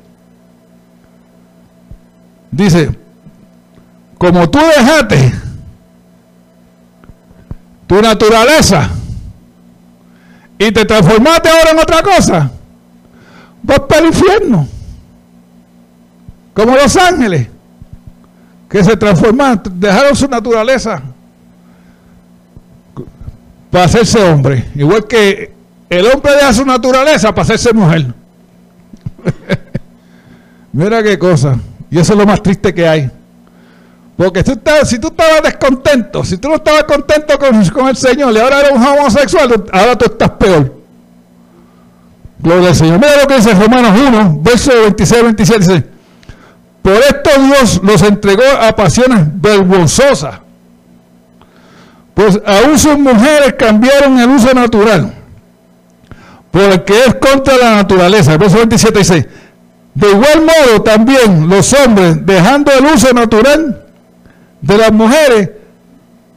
Dice, 2.50 2.96
como 4.16 4.48
tú 4.48 4.59
dejaste 4.59 5.32
tu 7.86 8.00
naturaleza 8.00 8.90
y 10.59 10.72
te 10.72 10.84
transformaste 10.84 11.48
ahora 11.50 11.70
en 11.70 11.78
otra 11.78 12.02
cosa, 12.02 12.50
vas 13.62 13.80
para 13.80 14.00
el 14.00 14.07
infierno. 14.07 14.68
Como 16.57 16.74
los 16.74 16.96
ángeles 16.96 17.48
que 18.66 18.82
se 18.82 18.96
transformaron, 18.96 19.61
dejaron 19.74 20.16
su 20.16 20.26
naturaleza 20.26 21.02
para 23.70 23.84
hacerse 23.84 24.18
hombre. 24.22 24.64
Igual 24.74 25.07
que 25.07 25.52
el 25.90 26.07
hombre 26.07 26.32
deja 26.32 26.54
su 26.54 26.64
naturaleza 26.64 27.28
para 27.34 27.42
hacerse 27.42 27.74
mujer. 27.74 28.07
Mira 30.72 31.02
qué 31.02 31.18
cosa. 31.18 31.59
Y 31.90 31.98
eso 31.98 32.14
es 32.14 32.18
lo 32.18 32.24
más 32.24 32.42
triste 32.42 32.72
que 32.72 32.88
hay. 32.88 33.11
Porque 34.16 34.42
si 34.42 34.98
tú 34.98 35.09
estabas 35.09 35.42
descontento, 35.42 36.24
si 36.24 36.38
tú 36.38 36.48
no 36.48 36.54
estabas 36.54 36.84
contento 36.84 37.38
con, 37.38 37.86
el 37.88 37.96
Señor 37.98 38.32
y 38.32 38.38
ahora 38.38 38.61
eres 38.61 38.72
un 38.72 38.82
homosexual, 38.82 39.62
ahora 39.70 39.98
tú 39.98 40.07
estás 40.07 40.30
peor. 40.30 40.74
Gloria 42.38 42.70
al 42.70 42.74
Señor. 42.74 42.98
Mira 42.98 43.20
lo 43.20 43.28
que 43.28 43.36
dice 43.36 43.52
Romanos 43.52 43.92
1, 44.09 44.38
verso 44.40 44.72
26 44.72 45.22
27. 45.22 45.59
Dice, 45.59 45.95
por 46.87 46.99
esto 46.99 47.30
Dios 47.43 47.80
los 47.82 48.01
entregó 48.03 48.45
a 48.61 48.76
pasiones 48.76 49.26
vergonzosas. 49.43 50.39
Pues 52.14 52.41
aún 52.47 52.78
sus 52.78 52.97
mujeres 52.97 53.55
cambiaron 53.59 54.16
el 54.20 54.30
uso 54.30 54.55
natural. 54.55 55.12
Porque 56.53 56.97
es 56.97 57.16
contra 57.16 57.57
la 57.57 57.74
naturaleza. 57.74 58.37
Verso 58.37 58.59
27 58.59 58.99
dice, 59.01 59.28
de 59.95 60.11
igual 60.12 60.43
modo 60.43 60.82
también 60.82 61.49
los 61.49 61.72
hombres, 61.72 62.24
dejando 62.24 62.70
el 62.70 62.84
uso 62.87 63.12
natural, 63.12 63.84
de 64.61 64.78
las 64.78 64.93
mujeres 64.93 65.51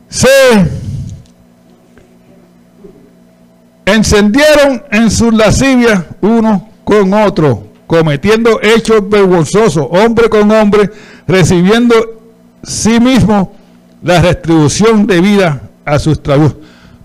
se 0.07 0.67
encendieron 3.85 4.83
en 4.89 5.11
sus 5.11 5.31
lascivias 5.31 6.05
uno 6.21 6.69
con 6.83 7.13
otro, 7.13 7.68
cometiendo 7.89 8.59
hechos 8.61 9.09
vergonzosos, 9.09 9.87
hombre 9.89 10.29
con 10.29 10.51
hombre, 10.51 10.91
recibiendo 11.27 11.95
sí 12.61 12.99
mismo 12.99 13.51
la 14.03 14.21
retribución 14.21 15.07
de 15.07 15.19
vida 15.19 15.61
a 15.83 15.97
sus 15.97 16.21
trabajos. 16.21 16.57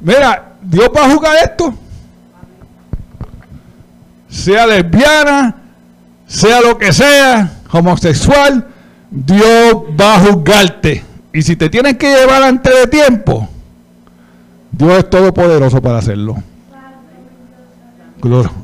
Mira, 0.03 0.57
Dios 0.61 0.91
va 0.95 1.07
a 1.07 1.11
jugar 1.11 1.37
esto. 1.43 1.73
Sea 4.29 4.67
lesbiana, 4.67 5.57
sea 6.27 6.61
lo 6.61 6.77
que 6.77 6.93
sea, 6.93 7.51
homosexual, 7.71 8.67
Dios 9.11 9.75
va 9.99 10.17
a 10.17 10.21
juzgarte. 10.21 11.03
Y 11.33 11.41
si 11.41 11.57
te 11.57 11.71
tienen 11.71 11.97
que 11.97 12.15
llevar 12.15 12.43
antes 12.43 12.75
de 12.75 12.87
tiempo, 12.89 13.49
Dios 14.71 14.99
es 14.99 15.09
todopoderoso 15.09 15.81
para 15.81 15.97
hacerlo. 15.97 16.43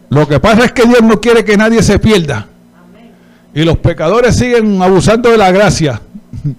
Lo 0.09 0.27
que 0.27 0.41
pasa 0.41 0.65
es 0.65 0.73
que 0.73 0.87
Dios 0.87 1.03
no 1.03 1.21
quiere 1.21 1.45
que 1.45 1.57
nadie 1.57 1.83
se 1.83 1.99
pierda. 1.99 2.47
Y 3.53 3.65
los 3.65 3.77
pecadores 3.79 4.37
siguen 4.37 4.81
abusando 4.81 5.31
de 5.31 5.37
la 5.37 5.51
gracia. 5.51 6.01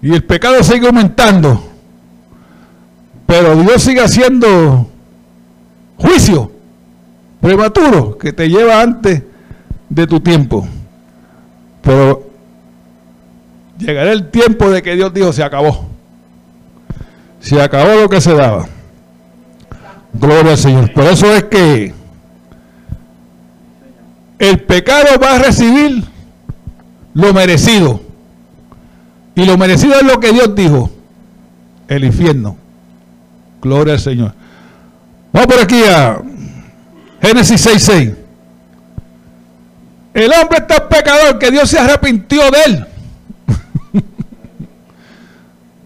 Y 0.00 0.14
el 0.14 0.22
pecado 0.22 0.62
sigue 0.62 0.86
aumentando. 0.86 1.60
Pero 3.26 3.56
Dios 3.56 3.82
sigue 3.82 4.00
haciendo 4.00 4.88
juicio 5.96 6.52
prematuro 7.40 8.16
que 8.16 8.32
te 8.32 8.48
lleva 8.48 8.80
antes 8.80 9.24
de 9.88 10.06
tu 10.06 10.20
tiempo. 10.20 10.68
Pero 11.82 12.30
llegará 13.76 14.12
el 14.12 14.30
tiempo 14.30 14.70
de 14.70 14.82
que 14.82 14.94
Dios 14.94 15.12
dijo, 15.12 15.32
se 15.32 15.42
acabó. 15.42 15.88
Se 17.40 17.60
acabó 17.60 18.02
lo 18.02 18.08
que 18.08 18.20
se 18.20 18.34
daba. 18.34 18.68
Gloria 20.12 20.52
al 20.52 20.58
Señor. 20.58 20.92
Por 20.92 21.04
eso 21.04 21.32
es 21.34 21.44
que 21.44 21.94
el 24.38 24.60
pecado 24.60 25.18
va 25.20 25.34
a 25.34 25.38
recibir 25.38 26.04
lo 27.14 27.34
merecido. 27.34 28.00
Y 29.34 29.44
lo 29.44 29.56
merecido 29.56 29.94
es 29.94 30.02
lo 30.02 30.18
que 30.20 30.32
Dios 30.32 30.54
dijo. 30.54 30.90
El 31.88 32.04
infierno. 32.04 32.56
Gloria 33.62 33.94
al 33.94 34.00
Señor. 34.00 34.34
Vamos 35.32 35.46
por 35.46 35.62
aquí 35.62 35.82
a 35.84 36.20
Génesis 37.20 37.66
6.6. 37.66 38.14
El 40.14 40.32
hombre 40.32 40.58
está 40.58 40.88
pecador 40.88 41.38
que 41.38 41.50
Dios 41.50 41.68
se 41.68 41.78
arrepintió 41.78 42.42
de 42.50 42.58
él. 42.66 42.86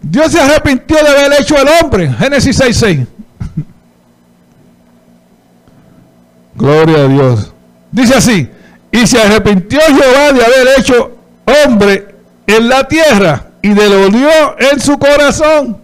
Dios 0.01 0.31
se 0.31 0.39
arrepintió 0.39 0.97
de 0.97 1.07
haber 1.07 1.41
hecho 1.41 1.55
el 1.57 1.67
hombre. 1.81 2.11
Génesis 2.13 2.59
6.6. 2.59 3.07
Gloria 6.63 6.99
a 6.99 7.07
Dios. 7.09 7.53
Dice 7.91 8.15
así, 8.15 8.49
y 8.89 9.05
se 9.05 9.21
arrepintió 9.21 9.81
Jehová 9.81 10.31
de 10.31 10.45
haber 10.45 10.79
hecho 10.79 11.11
hombre 11.65 12.15
en 12.47 12.69
la 12.69 12.87
tierra 12.87 13.47
y 13.61 13.73
dolió 13.73 14.29
en 14.57 14.79
su 14.79 14.97
corazón, 14.97 15.77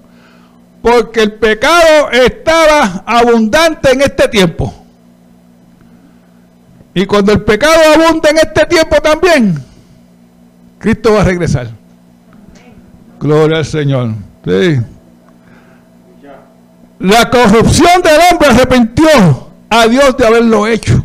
porque 0.81 1.23
el 1.23 1.33
pecado 1.33 2.09
estaba 2.11 3.03
abundante 3.05 3.91
en 3.91 4.03
este 4.03 4.29
tiempo. 4.29 4.73
Y 6.93 7.05
cuando 7.05 7.33
el 7.33 7.41
pecado 7.41 7.75
abunda 7.95 8.29
en 8.29 8.37
este 8.37 8.65
tiempo 8.65 9.01
también, 9.01 9.61
Cristo 10.77 11.11
va 11.13 11.21
a 11.21 11.25
regresar. 11.25 11.71
Gloria 13.19 13.57
al 13.57 13.65
Señor. 13.65 14.13
La 16.99 17.29
corrupción 17.29 18.01
del 18.01 18.19
hombre 18.31 18.47
arrepintió 18.47 19.48
a 19.69 19.87
Dios 19.87 20.17
de 20.17 20.25
haberlo 20.25 20.67
hecho. 20.67 21.03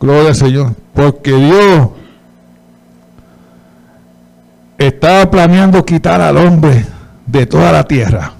Gloria 0.00 0.28
al 0.28 0.34
Señor. 0.34 0.74
Porque 0.92 1.32
Dios 1.32 1.88
estaba 4.78 5.30
planeando 5.30 5.84
quitar 5.84 6.20
al 6.20 6.36
hombre 6.36 6.84
de 7.26 7.46
toda 7.46 7.72
la 7.72 7.84
tierra. 7.84 8.32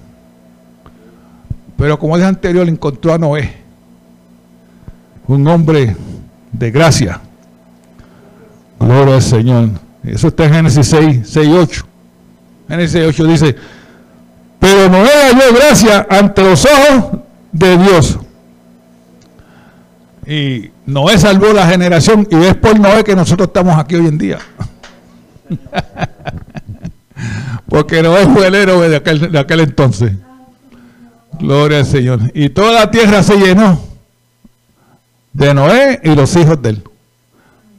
Pero 1.77 1.99
como 1.99 2.17
dije 2.17 2.29
anterior, 2.29 2.69
encontró 2.69 3.13
a 3.13 3.19
Noé, 3.19 3.55
un 5.27 5.47
hombre 5.47 5.97
de 6.53 6.71
gracia. 6.71 7.21
Gloria 8.79 9.17
al 9.17 9.23
Señor. 9.23 9.71
Eso 10.03 10.29
está 10.29 10.45
en 10.45 10.55
Génesis 10.55 10.87
6, 10.87 11.21
6 11.25 11.49
8. 11.51 11.87
Génesis 12.69 12.93
6, 12.93 13.07
8 13.09 13.25
dice, 13.27 13.57
pero 14.59 14.89
Noé 14.89 15.11
halló 15.33 15.55
gracia 15.55 16.07
ante 16.09 16.43
los 16.43 16.65
ojos 16.65 17.21
de 17.59 17.79
Dios. 17.79 18.19
Y 20.27 20.71
Noé 20.85 21.19
salvó 21.19 21.53
la 21.53 21.67
generación 21.67 22.27
y 22.31 22.37
es 22.37 22.55
por 22.57 22.79
Noé 22.79 23.05
que 23.05 23.15
nosotros 23.15 23.49
estamos 23.49 23.79
aquí 23.79 23.95
hoy 23.95 24.07
en 24.07 24.19
día. 24.19 24.39
Porque 27.69 28.03
Noé 28.03 28.27
fue 28.27 28.47
el 28.49 28.55
héroe 28.55 28.89
de 28.89 28.97
aquel, 28.97 29.31
de 29.33 29.39
aquel 29.39 29.61
entonces. 29.61 30.13
Gloria 31.39 31.79
al 31.79 31.87
Señor. 31.87 32.21
Y 32.35 32.49
toda 32.51 32.73
la 32.73 32.91
tierra 32.91 33.23
se 33.23 33.37
llenó 33.37 33.81
de 35.33 35.55
Noé 35.55 36.01
y 36.03 36.15
los 36.15 36.35
hijos 36.37 36.61
de 36.61 36.71
él. 36.71 36.83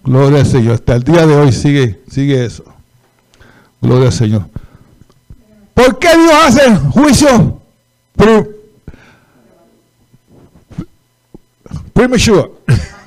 Gloria 0.04 0.40
al 0.40 0.46
Señor. 0.46 0.76
Hasta 0.76 0.96
el 0.96 1.04
día 1.04 1.26
de 1.26 1.36
hoy 1.36 1.52
sigue, 1.52 2.02
sigue 2.10 2.46
eso. 2.46 2.64
Gloria 3.82 4.08
al 4.08 4.14
Señor. 4.14 4.46
¿Por 5.74 6.00
qué 6.00 6.10
Dios 6.16 6.34
hace 6.46 6.76
juicio 6.76 7.62
premature? 11.98 12.52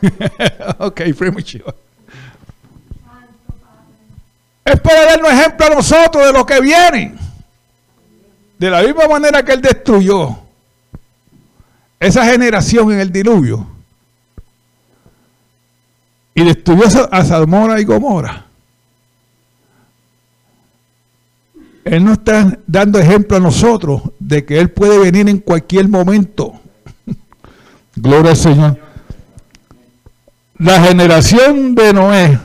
ok, 0.79 1.01
premature. 1.17 1.75
Es 4.65 4.81
para 4.81 5.05
darnos 5.07 5.33
ejemplo 5.33 5.67
a 5.67 5.71
nosotros 5.71 6.27
de 6.27 6.33
lo 6.33 6.45
que 6.45 6.61
viene. 6.61 7.15
De 8.59 8.69
la 8.69 8.83
misma 8.83 9.09
manera 9.09 9.43
que 9.45 9.53
Él 9.53 9.63
destruyó 9.63 10.39
esa 11.99 12.25
generación 12.25 12.93
en 12.93 13.01
el 13.01 13.13
diluvio 13.13 13.67
y 16.35 16.45
destruyó 16.45 17.13
a 17.13 17.25
Salmora 17.25 17.81
y 17.81 17.85
Gomora. 17.85 18.47
Él 21.85 22.05
nos 22.05 22.19
está 22.19 22.59
dando 22.67 22.99
ejemplo 22.99 23.37
a 23.39 23.41
nosotros 23.41 24.03
de 24.19 24.45
que 24.45 24.59
Él 24.59 24.71
puede 24.71 24.99
venir 24.99 25.29
en 25.29 25.39
cualquier 25.39 25.89
momento. 25.89 26.60
Gloria 27.97 28.31
al 28.31 28.37
Señor. 28.37 28.79
La 30.59 30.81
generación 30.83 31.75
de 31.75 31.93
Noé 31.93 32.39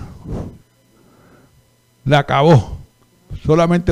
la 2.05 2.19
acabó. 2.19 2.77
Solamente 3.45 3.91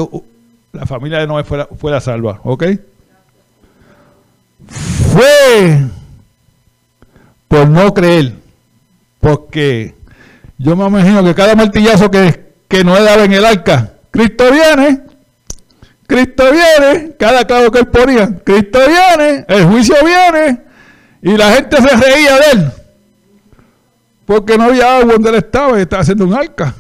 la 0.72 0.86
familia 0.86 1.20
de 1.20 1.28
Noé 1.28 1.44
fue 1.44 1.58
la, 1.60 1.68
fue 1.68 1.92
la 1.92 2.02
salva. 2.02 2.40
¿Ok? 2.44 2.64
Fue 4.68 5.82
por 7.48 7.68
no 7.68 7.94
creer. 7.94 8.34
Porque 9.20 9.96
yo 10.58 10.76
me 10.76 10.86
imagino 10.86 11.24
que 11.24 11.36
cada 11.36 11.56
martillazo 11.56 12.10
que, 12.10 12.54
que 12.68 12.84
Noé 12.84 13.04
daba 13.04 13.24
en 13.24 13.34
el 13.34 13.46
arca, 13.46 13.94
Cristo 14.12 14.52
viene 14.52 15.04
Cristo 16.08 16.44
viene, 16.52 17.16
cada 17.18 17.46
clavo 17.46 17.72
que 17.72 17.80
él 17.80 17.88
ponía, 17.88 18.30
Cristo 18.44 18.80
viene, 18.88 19.46
el 19.48 19.66
juicio 19.66 19.96
viene, 20.06 20.62
y 21.24 21.38
la 21.38 21.54
gente 21.54 21.78
se 21.78 21.96
reía 21.96 22.36
de 22.36 22.52
él, 22.52 22.72
porque 24.26 24.58
no 24.58 24.66
había 24.66 24.98
agua 24.98 25.14
donde 25.14 25.30
él 25.30 25.36
estaba 25.36 25.80
y 25.80 25.84
estaba 25.84 26.02
haciendo 26.02 26.26
un 26.26 26.34
arca. 26.34 26.76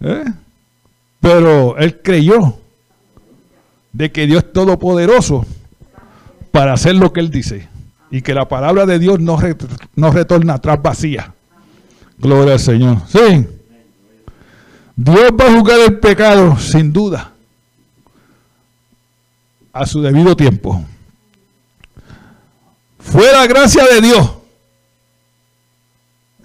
¿Eh? 0.00 0.24
Pero 1.18 1.78
él 1.78 2.02
creyó 2.02 2.58
de 3.92 4.12
que 4.12 4.26
Dios 4.26 4.44
es 4.44 4.52
todopoderoso 4.52 5.46
para 6.52 6.74
hacer 6.74 6.96
lo 6.96 7.14
que 7.14 7.20
él 7.20 7.30
dice 7.30 7.66
y 8.10 8.20
que 8.20 8.34
la 8.34 8.46
palabra 8.46 8.84
de 8.84 8.98
Dios 8.98 9.20
no, 9.20 9.38
no 9.94 10.10
retorna 10.10 10.54
atrás 10.54 10.80
vacía. 10.82 11.32
Gloria 12.18 12.52
al 12.52 12.60
Señor. 12.60 12.98
Sí. 13.08 13.46
Dios 14.96 15.30
va 15.40 15.46
a 15.46 15.58
juzgar 15.58 15.80
el 15.80 15.98
pecado, 15.98 16.58
sin 16.58 16.92
duda, 16.92 17.32
a 19.72 19.86
su 19.86 20.02
debido 20.02 20.36
tiempo. 20.36 20.84
Fue 23.10 23.32
la 23.32 23.46
gracia 23.46 23.84
de 23.84 24.00
Dios 24.00 24.32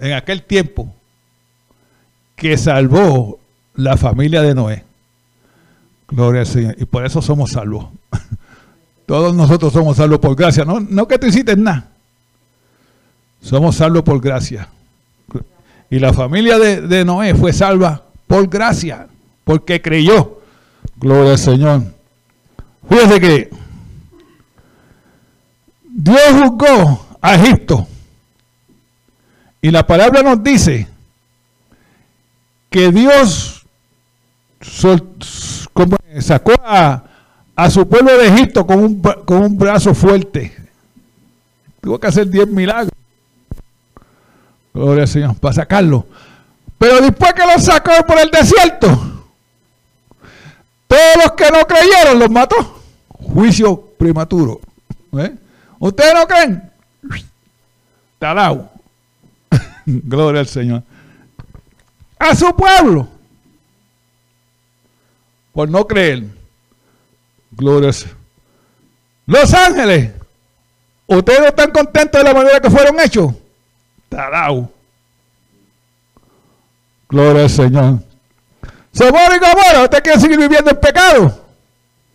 en 0.00 0.12
aquel 0.12 0.42
tiempo 0.42 0.92
que 2.36 2.56
salvó 2.56 3.38
la 3.74 3.96
familia 3.96 4.42
de 4.42 4.54
Noé. 4.54 4.84
Gloria 6.08 6.40
al 6.40 6.46
Señor. 6.46 6.74
Y 6.78 6.84
por 6.84 7.06
eso 7.06 7.22
somos 7.22 7.52
salvos. 7.52 7.86
Todos 9.06 9.34
nosotros 9.34 9.72
somos 9.72 9.96
salvos 9.96 10.18
por 10.18 10.34
gracia. 10.36 10.64
No, 10.64 10.80
no 10.80 11.06
que 11.06 11.18
tú 11.18 11.26
hiciste 11.26 11.56
nada. 11.56 11.88
Somos 13.40 13.76
salvos 13.76 14.02
por 14.02 14.20
gracia. 14.20 14.68
Y 15.90 15.98
la 15.98 16.12
familia 16.12 16.58
de, 16.58 17.04
Noé 17.04 17.34
fue 17.34 17.52
salva 17.52 18.04
por 18.26 18.48
gracia, 18.48 19.08
porque 19.44 19.82
creyó. 19.82 20.40
Gloria 20.96 21.32
al 21.32 21.38
Señor. 21.38 21.82
Fíjese 22.88 23.20
que 23.20 23.50
Dios 25.94 26.20
juzgó 26.32 27.06
a 27.20 27.34
Egipto. 27.34 27.86
Y 29.60 29.70
la 29.70 29.86
palabra 29.86 30.22
nos 30.22 30.42
dice 30.42 30.88
que 32.70 32.90
Dios 32.90 33.64
sacó 36.20 36.54
a, 36.64 37.04
su 37.70 37.86
pueblo 37.88 38.16
de 38.16 38.28
Egipto 38.28 38.66
con 38.66 38.78
un, 38.82 39.00
con 39.00 39.42
un 39.42 39.58
brazo 39.58 39.94
fuerte. 39.94 40.56
Tuvo 41.80 42.00
que 42.00 42.06
hacer 42.06 42.28
diez 42.28 42.48
milagros. 42.48 42.90
Gloria 44.72 45.02
al 45.02 45.08
Señor, 45.08 45.36
para 45.36 45.54
sacarlo. 45.54 46.06
Pero 46.78 47.00
después 47.00 47.34
que 47.34 47.46
lo 47.46 47.60
sacó 47.60 47.92
por 48.06 48.18
el 48.18 48.30
desierto, 48.30 48.88
todos 50.88 51.16
los 51.22 51.32
que 51.32 51.50
no 51.50 51.66
creyeron 51.66 52.18
los 52.18 52.30
mató. 52.30 52.80
Juicio 53.08 53.92
prematuro. 53.98 54.60
¿Eh? 55.18 55.36
¿Ustedes 55.82 56.14
no 56.14 56.28
creen? 56.28 56.70
Talao. 58.20 58.70
Gloria 59.84 60.38
al 60.38 60.46
Señor. 60.46 60.84
A 62.20 62.36
su 62.36 62.54
pueblo. 62.54 63.08
Por 65.52 65.68
no 65.68 65.84
creer. 65.84 66.22
Gloria 67.50 67.88
al 67.88 67.94
Señor. 67.94 68.16
Los 69.26 69.52
ángeles. 69.52 70.12
¿Ustedes 71.08 71.40
no 71.40 71.46
están 71.46 71.72
contentos 71.72 72.22
de 72.22 72.28
la 72.28 72.32
manera 72.32 72.60
que 72.60 72.70
fueron 72.70 73.00
hechos? 73.00 73.34
Gloria 77.08 77.42
al 77.42 77.50
Señor. 77.50 77.98
Somos 78.92 79.20
y 79.34 79.38
Gomorra, 79.40 79.82
¿usted 79.82 80.00
quiere 80.00 80.20
seguir 80.20 80.38
viviendo 80.38 80.70
en 80.70 80.78
pecado? 80.78 81.44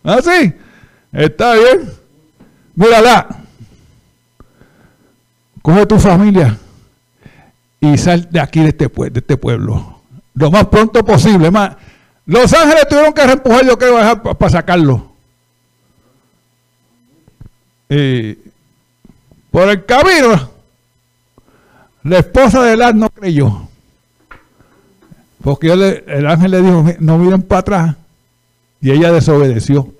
¿Ah, 0.02 0.20
sí? 0.22 0.54
Está 1.12 1.52
bien. 1.52 1.92
Mírala. 2.74 3.38
Coge 5.68 5.84
tu 5.84 5.98
familia 5.98 6.56
y 7.78 7.98
sal 7.98 8.26
de 8.30 8.40
aquí, 8.40 8.60
de 8.60 8.68
este, 8.68 8.90
este 9.14 9.36
pueblo. 9.36 10.00
Lo 10.32 10.50
más 10.50 10.66
pronto 10.68 11.04
posible. 11.04 11.50
Los 12.24 12.54
ángeles 12.54 12.88
tuvieron 12.88 13.12
que 13.12 13.26
reempujar, 13.26 13.66
yo 13.66 13.76
creo, 13.76 14.22
para 14.22 14.50
sacarlo. 14.50 15.12
por 19.50 19.68
el 19.68 19.84
camino 19.84 20.50
la 22.02 22.18
esposa 22.20 22.62
de 22.62 22.74
Lot 22.74 22.94
no 22.94 23.10
creyó. 23.10 23.68
Porque 25.42 25.70
el 26.06 26.26
ángel 26.26 26.50
le 26.50 26.62
dijo, 26.62 26.86
no 26.98 27.18
miren 27.18 27.42
para 27.42 27.58
atrás. 27.60 27.96
Y 28.80 28.90
ella 28.90 29.12
desobedeció. 29.12 29.92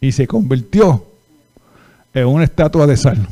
Y 0.00 0.10
se 0.10 0.26
convirtió 0.26 1.06
en 2.12 2.26
una 2.26 2.42
estatua 2.42 2.88
de 2.88 2.96
sal. 2.96 3.28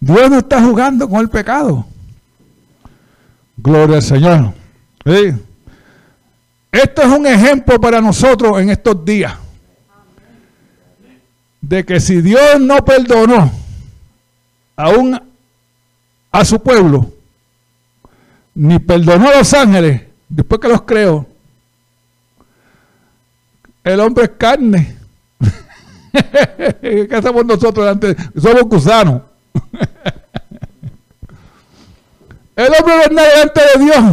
Dios 0.00 0.30
no 0.30 0.38
está 0.38 0.62
jugando 0.62 1.08
con 1.08 1.20
el 1.20 1.28
pecado. 1.28 1.86
Gloria 3.58 3.96
al 3.96 4.02
Señor. 4.02 4.54
Esto 6.72 7.02
es 7.02 7.08
un 7.08 7.26
ejemplo 7.26 7.78
para 7.78 8.00
nosotros 8.00 8.58
en 8.60 8.70
estos 8.70 9.04
días. 9.04 9.34
De 11.60 11.84
que 11.84 12.00
si 12.00 12.22
Dios 12.22 12.58
no 12.58 12.82
perdonó 12.82 13.52
a 14.76 14.88
un 14.88 15.20
a 16.32 16.44
su 16.44 16.62
pueblo, 16.62 17.12
ni 18.54 18.78
perdonó 18.78 19.28
a 19.28 19.38
los 19.38 19.52
ángeles, 19.52 20.02
después 20.28 20.60
que 20.60 20.68
los 20.68 20.82
creó. 20.82 21.26
El 23.84 24.00
hombre 24.00 24.24
es 24.24 24.30
carne. 24.38 24.96
¿Qué 26.80 27.08
hacemos 27.12 27.44
nosotros? 27.44 27.98
Somos 28.40 28.62
gusanos. 28.62 29.22
El 32.56 32.72
hombre 32.78 32.94
nada 33.12 33.28
delante 33.28 33.60
de 33.60 33.84
Dios. 33.84 34.04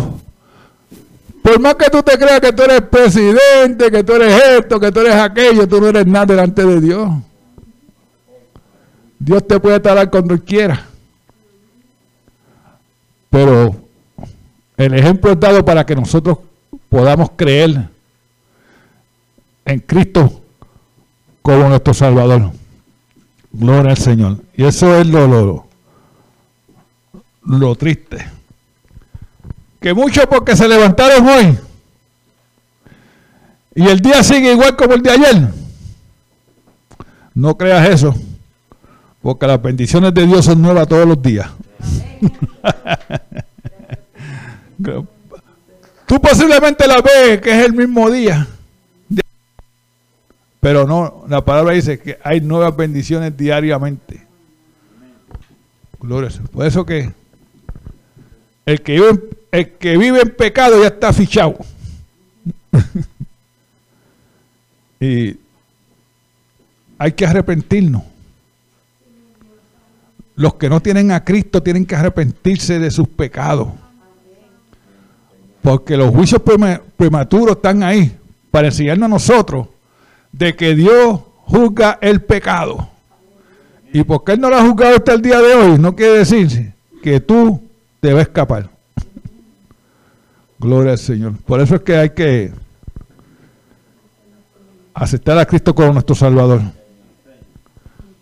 Por 1.42 1.60
más 1.60 1.76
que 1.76 1.90
tú 1.90 2.02
te 2.04 2.18
creas 2.18 2.40
que 2.40 2.54
tú 2.54 2.64
eres 2.64 2.82
presidente, 2.82 3.92
que 3.92 4.04
tú 4.04 4.14
eres 4.14 4.42
esto, 4.60 4.80
que 4.80 4.92
tú 4.92 5.00
eres 5.02 5.16
aquello, 5.16 5.68
tú 5.68 5.82
no 5.82 5.88
eres 5.88 6.06
nada 6.06 6.26
delante 6.26 6.66
de 6.66 6.82
Dios. 6.82 7.10
Dios 9.20 9.48
te 9.48 9.60
puede 9.60 9.80
talar 9.80 10.10
cuando 10.10 10.38
quiera. 10.44 10.86
Pero 13.30 13.76
el 14.78 14.94
ejemplo 14.94 15.32
es 15.32 15.40
dado 15.40 15.64
para 15.66 15.86
que 15.86 15.96
nosotros 15.96 16.38
podamos 16.90 17.32
creer 17.36 17.90
en 19.66 19.80
Cristo 19.80 20.42
como 21.42 21.68
nuestro 21.68 21.94
Salvador. 21.94 22.52
Gloria 23.52 23.92
al 23.92 23.98
Señor. 23.98 24.38
Y 24.56 24.64
eso 24.66 25.00
es 25.00 25.08
lo, 25.08 25.28
lo, 25.28 25.68
lo 27.44 27.76
triste. 27.76 28.26
Que 29.80 29.94
muchos 29.94 30.26
porque 30.26 30.56
se 30.56 30.68
levantaron 30.68 31.28
hoy 31.28 31.58
y 33.78 33.88
el 33.88 34.00
día 34.00 34.24
sigue 34.24 34.54
igual 34.54 34.76
como 34.76 34.96
el 34.96 35.04
de 35.04 35.12
ayer. 35.12 35.50
No 37.36 37.56
creas 37.56 37.88
eso, 37.88 38.16
porque 39.22 39.46
las 39.46 39.62
bendiciones 39.62 40.16
de 40.16 40.26
Dios 40.26 40.46
son 40.46 40.64
nuevas 40.64 40.88
todos 40.88 41.08
los 41.08 41.22
días. 41.22 41.48
Tú 46.08 46.20
posiblemente 46.20 46.88
la 46.88 47.02
ves 47.02 47.40
que 47.40 47.52
es 47.52 47.68
el 47.68 47.74
mismo 47.74 48.10
día. 48.10 48.48
Pero 50.60 50.88
no, 50.88 51.26
la 51.28 51.46
palabra 51.46 51.74
dice 51.74 52.00
que 52.00 52.18
hay 52.24 52.42
nuevas 52.42 52.76
bendiciones 52.76 53.38
diariamente. 53.38 54.26
Gloria 56.00 56.30
Por 56.52 56.66
eso 56.66 56.86
que 56.86 57.12
el 58.66 58.82
que 58.82 58.94
vive, 58.94 59.30
el 59.52 59.72
que 59.74 59.98
vive 59.98 60.22
en 60.22 60.36
pecado 60.36 60.82
ya 60.82 60.88
está 60.88 61.14
fichado. 61.14 61.58
y 65.00 65.38
hay 66.98 67.12
que 67.14 67.26
arrepentirnos. 67.26 68.04
Los 70.36 70.56
que 70.56 70.70
no 70.70 70.82
tienen 70.82 71.12
a 71.12 71.24
Cristo 71.24 71.64
tienen 71.64 71.86
que 71.86 71.96
arrepentirse 71.96 72.80
de 72.80 72.92
sus 72.92 73.08
pecados. 73.08 73.70
Porque 75.62 75.98
los 75.98 76.14
juicios 76.14 76.42
prematuros 76.96 77.56
están 77.56 77.84
ahí 77.84 78.16
para 78.52 78.68
enseñarnos 78.68 79.06
a 79.06 79.10
nosotros 79.10 79.68
de 80.32 80.56
que 80.56 80.76
Dios 80.76 81.22
juzga 81.46 81.98
el 82.02 82.22
pecado. 82.22 82.90
Y 83.94 84.04
porque 84.04 84.34
Él 84.34 84.42
no 84.42 84.50
lo 84.50 84.58
ha 84.58 84.68
juzgado 84.68 84.98
hasta 84.98 85.14
el 85.14 85.22
día 85.22 85.40
de 85.40 85.54
hoy, 85.54 85.80
no 85.80 85.96
quiere 85.96 86.20
decir 86.20 86.74
que 87.02 87.20
tú 87.20 87.62
te 88.00 88.14
vas 88.14 88.20
a 88.20 88.24
escapar. 88.24 88.70
Gloria 90.60 90.94
al 90.94 90.98
Señor. 90.98 91.38
Por 91.46 91.62
eso 91.62 91.76
es 91.76 91.82
que 91.82 91.96
hay 91.96 92.10
que 92.10 92.52
aceptar 94.94 95.38
a 95.38 95.46
Cristo 95.46 95.74
como 95.74 95.94
nuestro 95.94 96.16
Salvador. 96.16 96.62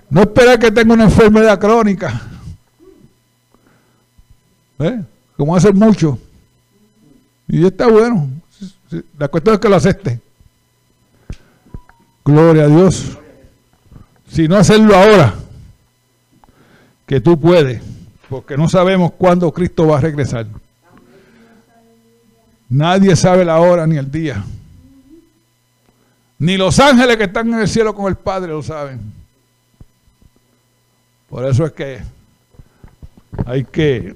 No 0.10 0.22
esperar 0.22 0.60
que 0.60 0.72
tenga 0.72 0.93
una 0.93 1.06
enfermedad 1.06 1.60
crónica. 1.60 2.22
¿Eh? 4.80 5.01
Como 5.38 5.56
hacen 5.56 5.78
mucho. 5.78 6.20
Y 7.47 7.66
está 7.66 7.88
bueno. 7.88 8.30
La 9.18 9.28
cuestión 9.28 9.56
es 9.56 9.62
que 9.62 9.70
lo 9.70 9.76
acepte. 9.76 10.20
Gloria 12.26 12.64
a 12.64 12.68
Dios. 12.68 13.18
Si 14.28 14.48
no 14.48 14.58
hacerlo 14.58 14.96
ahora, 14.96 15.36
que 17.06 17.22
tú 17.22 17.40
puedes, 17.40 17.82
porque 18.28 18.58
no 18.58 18.68
sabemos 18.68 19.12
cuándo 19.16 19.52
Cristo 19.52 19.88
va 19.88 20.00
a 20.00 20.02
regresar. 20.02 20.48
Nadie 22.68 23.16
sabe 23.16 23.46
la 23.46 23.60
hora 23.60 23.86
ni 23.86 23.98
el 23.98 24.10
día. 24.10 24.44
Ni 26.40 26.58
los 26.58 26.80
ángeles 26.80 27.16
que 27.18 27.26
están 27.26 27.54
en 27.54 27.60
el 27.60 27.68
cielo 27.68 27.94
con 27.94 28.08
el 28.08 28.16
Padre 28.16 28.52
lo 28.52 28.64
saben. 28.64 29.00
Por 31.30 31.46
eso 31.46 31.64
es 31.66 31.74
que 31.74 32.00
hay 33.46 33.64
que 33.64 34.16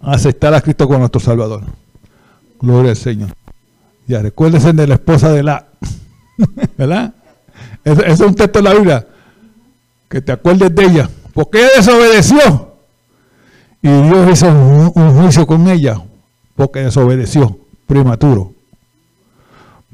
aceptar 0.00 0.52
a 0.52 0.60
Cristo 0.60 0.86
como 0.86 1.00
nuestro 1.00 1.20
Salvador. 1.20 1.64
Gloria 2.60 2.90
al 2.90 2.96
Señor. 2.96 3.30
Ya 4.06 4.20
recuérdense 4.20 4.72
de 4.74 4.86
la 4.86 4.94
esposa 4.94 5.32
de 5.32 5.42
la, 5.42 5.67
¿verdad? 6.76 7.14
Es 7.84 8.20
un 8.20 8.34
texto 8.34 8.58
de 8.60 8.62
la 8.62 8.74
Biblia. 8.74 9.06
Que 10.08 10.20
te 10.20 10.32
acuerdes 10.32 10.74
de 10.74 10.84
ella. 10.84 11.10
Porque 11.34 11.58
ella 11.58 11.70
desobedeció. 11.76 12.72
Y 13.82 13.88
Dios 13.88 14.30
hizo 14.32 14.48
un, 14.48 15.20
juicio 15.20 15.46
con 15.46 15.68
ella. 15.68 16.00
Porque 16.54 16.80
desobedeció. 16.80 17.58
Prematuro. 17.86 18.52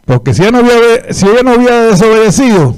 Porque 0.05 0.34
si 0.34 0.42
ella, 0.42 0.51
no 0.51 0.59
había, 0.59 1.12
si 1.12 1.26
ella 1.26 1.42
no 1.42 1.53
había 1.53 1.82
desobedecido, 1.82 2.76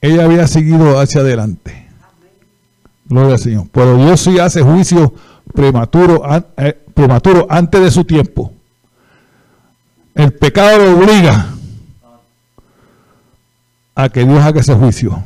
ella 0.00 0.24
había 0.24 0.46
seguido 0.46 0.98
hacia 0.98 1.20
adelante. 1.20 1.88
Gloria 3.04 3.34
al 3.34 3.38
Señor. 3.38 3.66
Pero 3.72 3.96
Dios 3.96 4.20
sí 4.20 4.38
hace 4.38 4.62
juicio 4.62 5.12
prematuro, 5.52 6.22
eh, 6.56 6.78
prematuro 6.94 7.46
antes 7.50 7.80
de 7.82 7.90
su 7.90 8.04
tiempo. 8.04 8.52
El 10.14 10.32
pecado 10.32 10.78
lo 10.78 10.98
obliga 10.98 11.52
a 13.94 14.08
que 14.08 14.24
Dios 14.24 14.40
haga 14.40 14.60
ese 14.60 14.74
juicio. 14.74 15.22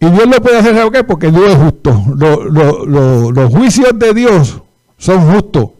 Y 0.00 0.10
Dios 0.10 0.26
lo 0.26 0.42
puede 0.42 0.58
hacer, 0.58 0.90
qué? 0.92 1.04
Porque 1.04 1.30
Dios 1.30 1.52
es 1.52 1.56
justo. 1.56 2.04
los 3.32 3.52
juicios 3.52 3.98
de 3.98 4.14
Dios 4.14 4.60
son 4.98 5.32
justos. 5.32 5.70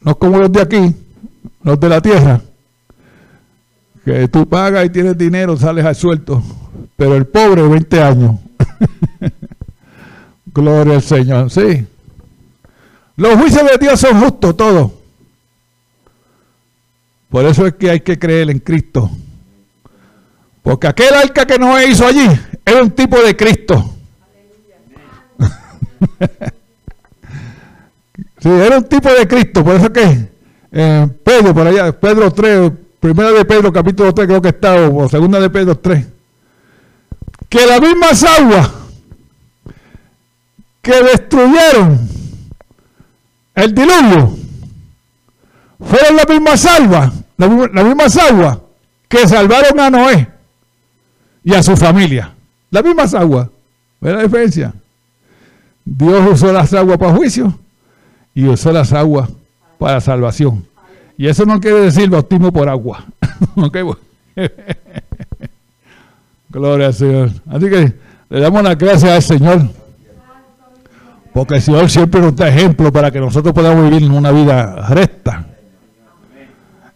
No 0.00 0.14
como 0.16 0.38
los 0.38 0.52
de 0.52 0.62
aquí, 0.62 0.94
los 1.62 1.80
de 1.80 1.88
la 1.88 2.00
tierra, 2.00 2.40
que 4.04 4.28
tú 4.28 4.46
pagas 4.48 4.86
y 4.86 4.90
tienes 4.90 5.18
dinero, 5.18 5.56
sales 5.56 5.84
al 5.84 5.96
suelto. 5.96 6.42
Pero 6.96 7.16
el 7.16 7.26
pobre, 7.26 7.62
20 7.62 8.02
años. 8.02 8.36
Gloria 10.54 10.94
al 10.94 11.02
Señor, 11.02 11.50
sí. 11.50 11.84
Los 13.16 13.34
juicios 13.34 13.64
de 13.68 13.78
Dios 13.78 13.98
son 13.98 14.20
justos 14.20 14.56
todos. 14.56 14.92
Por 17.28 17.44
eso 17.44 17.66
es 17.66 17.74
que 17.74 17.90
hay 17.90 18.00
que 18.00 18.18
creer 18.18 18.48
en 18.50 18.60
Cristo. 18.60 19.10
Porque 20.66 20.88
aquel 20.88 21.14
arca 21.14 21.46
que 21.46 21.60
no 21.60 21.80
hizo 21.80 22.04
allí 22.04 22.28
era 22.64 22.82
un 22.82 22.90
tipo 22.90 23.22
de 23.22 23.36
Cristo. 23.36 23.94
sí, 28.40 28.48
era 28.48 28.78
un 28.78 28.84
tipo 28.88 29.08
de 29.08 29.28
Cristo. 29.28 29.62
Por 29.62 29.76
eso 29.76 29.92
que 29.92 30.28
eh, 30.72 31.08
Pedro, 31.22 31.54
por 31.54 31.68
allá, 31.68 31.92
Pedro 31.92 32.32
3, 32.32 32.72
primera 32.98 33.30
de 33.30 33.44
Pedro, 33.44 33.72
capítulo 33.72 34.12
3, 34.12 34.26
creo 34.26 34.42
que 34.42 34.48
está, 34.48 34.74
o 34.74 35.08
segunda 35.08 35.38
de 35.38 35.50
Pedro 35.50 35.78
3. 35.78 36.04
Que 37.48 37.64
las 37.64 37.80
mismas 37.80 38.24
aguas 38.24 38.68
que 40.82 41.00
destruyeron 41.00 42.08
el 43.54 43.72
diluvio 43.72 44.36
fueron 45.78 46.16
las 46.16 46.28
mismas 46.28 46.66
aguas, 46.66 47.12
las 47.36 47.84
mismas 47.84 48.16
aguas 48.16 48.58
que 49.08 49.28
salvaron 49.28 49.78
a 49.78 49.90
Noé 49.90 50.35
y 51.46 51.54
a 51.54 51.62
su 51.62 51.76
familia. 51.76 52.34
Las 52.72 52.82
mismas 52.82 53.14
aguas. 53.14 53.48
¿Ve 54.00 54.12
la 54.12 54.24
diferencia? 54.24 54.74
Dios 55.84 56.32
usó 56.32 56.52
las 56.52 56.74
aguas 56.74 56.98
para 56.98 57.14
juicio 57.14 57.56
y 58.34 58.48
usó 58.48 58.72
las 58.72 58.92
aguas 58.92 59.30
para 59.78 60.00
salvación. 60.00 60.66
Y 61.16 61.28
eso 61.28 61.46
no 61.46 61.60
quiere 61.60 61.82
decir 61.82 62.10
bautismo 62.10 62.52
por 62.52 62.68
agua. 62.68 63.04
Gloria 66.48 66.88
al 66.88 66.94
Señor. 66.94 67.30
Así 67.48 67.70
que 67.70 67.94
le 68.28 68.40
damos 68.40 68.64
las 68.64 68.76
gracias 68.76 69.12
al 69.12 69.22
Señor. 69.22 69.68
Porque 71.32 71.54
el 71.54 71.62
Señor 71.62 71.88
siempre 71.88 72.20
nos 72.20 72.34
da 72.34 72.48
ejemplo 72.48 72.90
para 72.90 73.12
que 73.12 73.20
nosotros 73.20 73.54
podamos 73.54 73.88
vivir 73.88 74.10
una 74.10 74.32
vida 74.32 74.88
recta. 74.88 75.46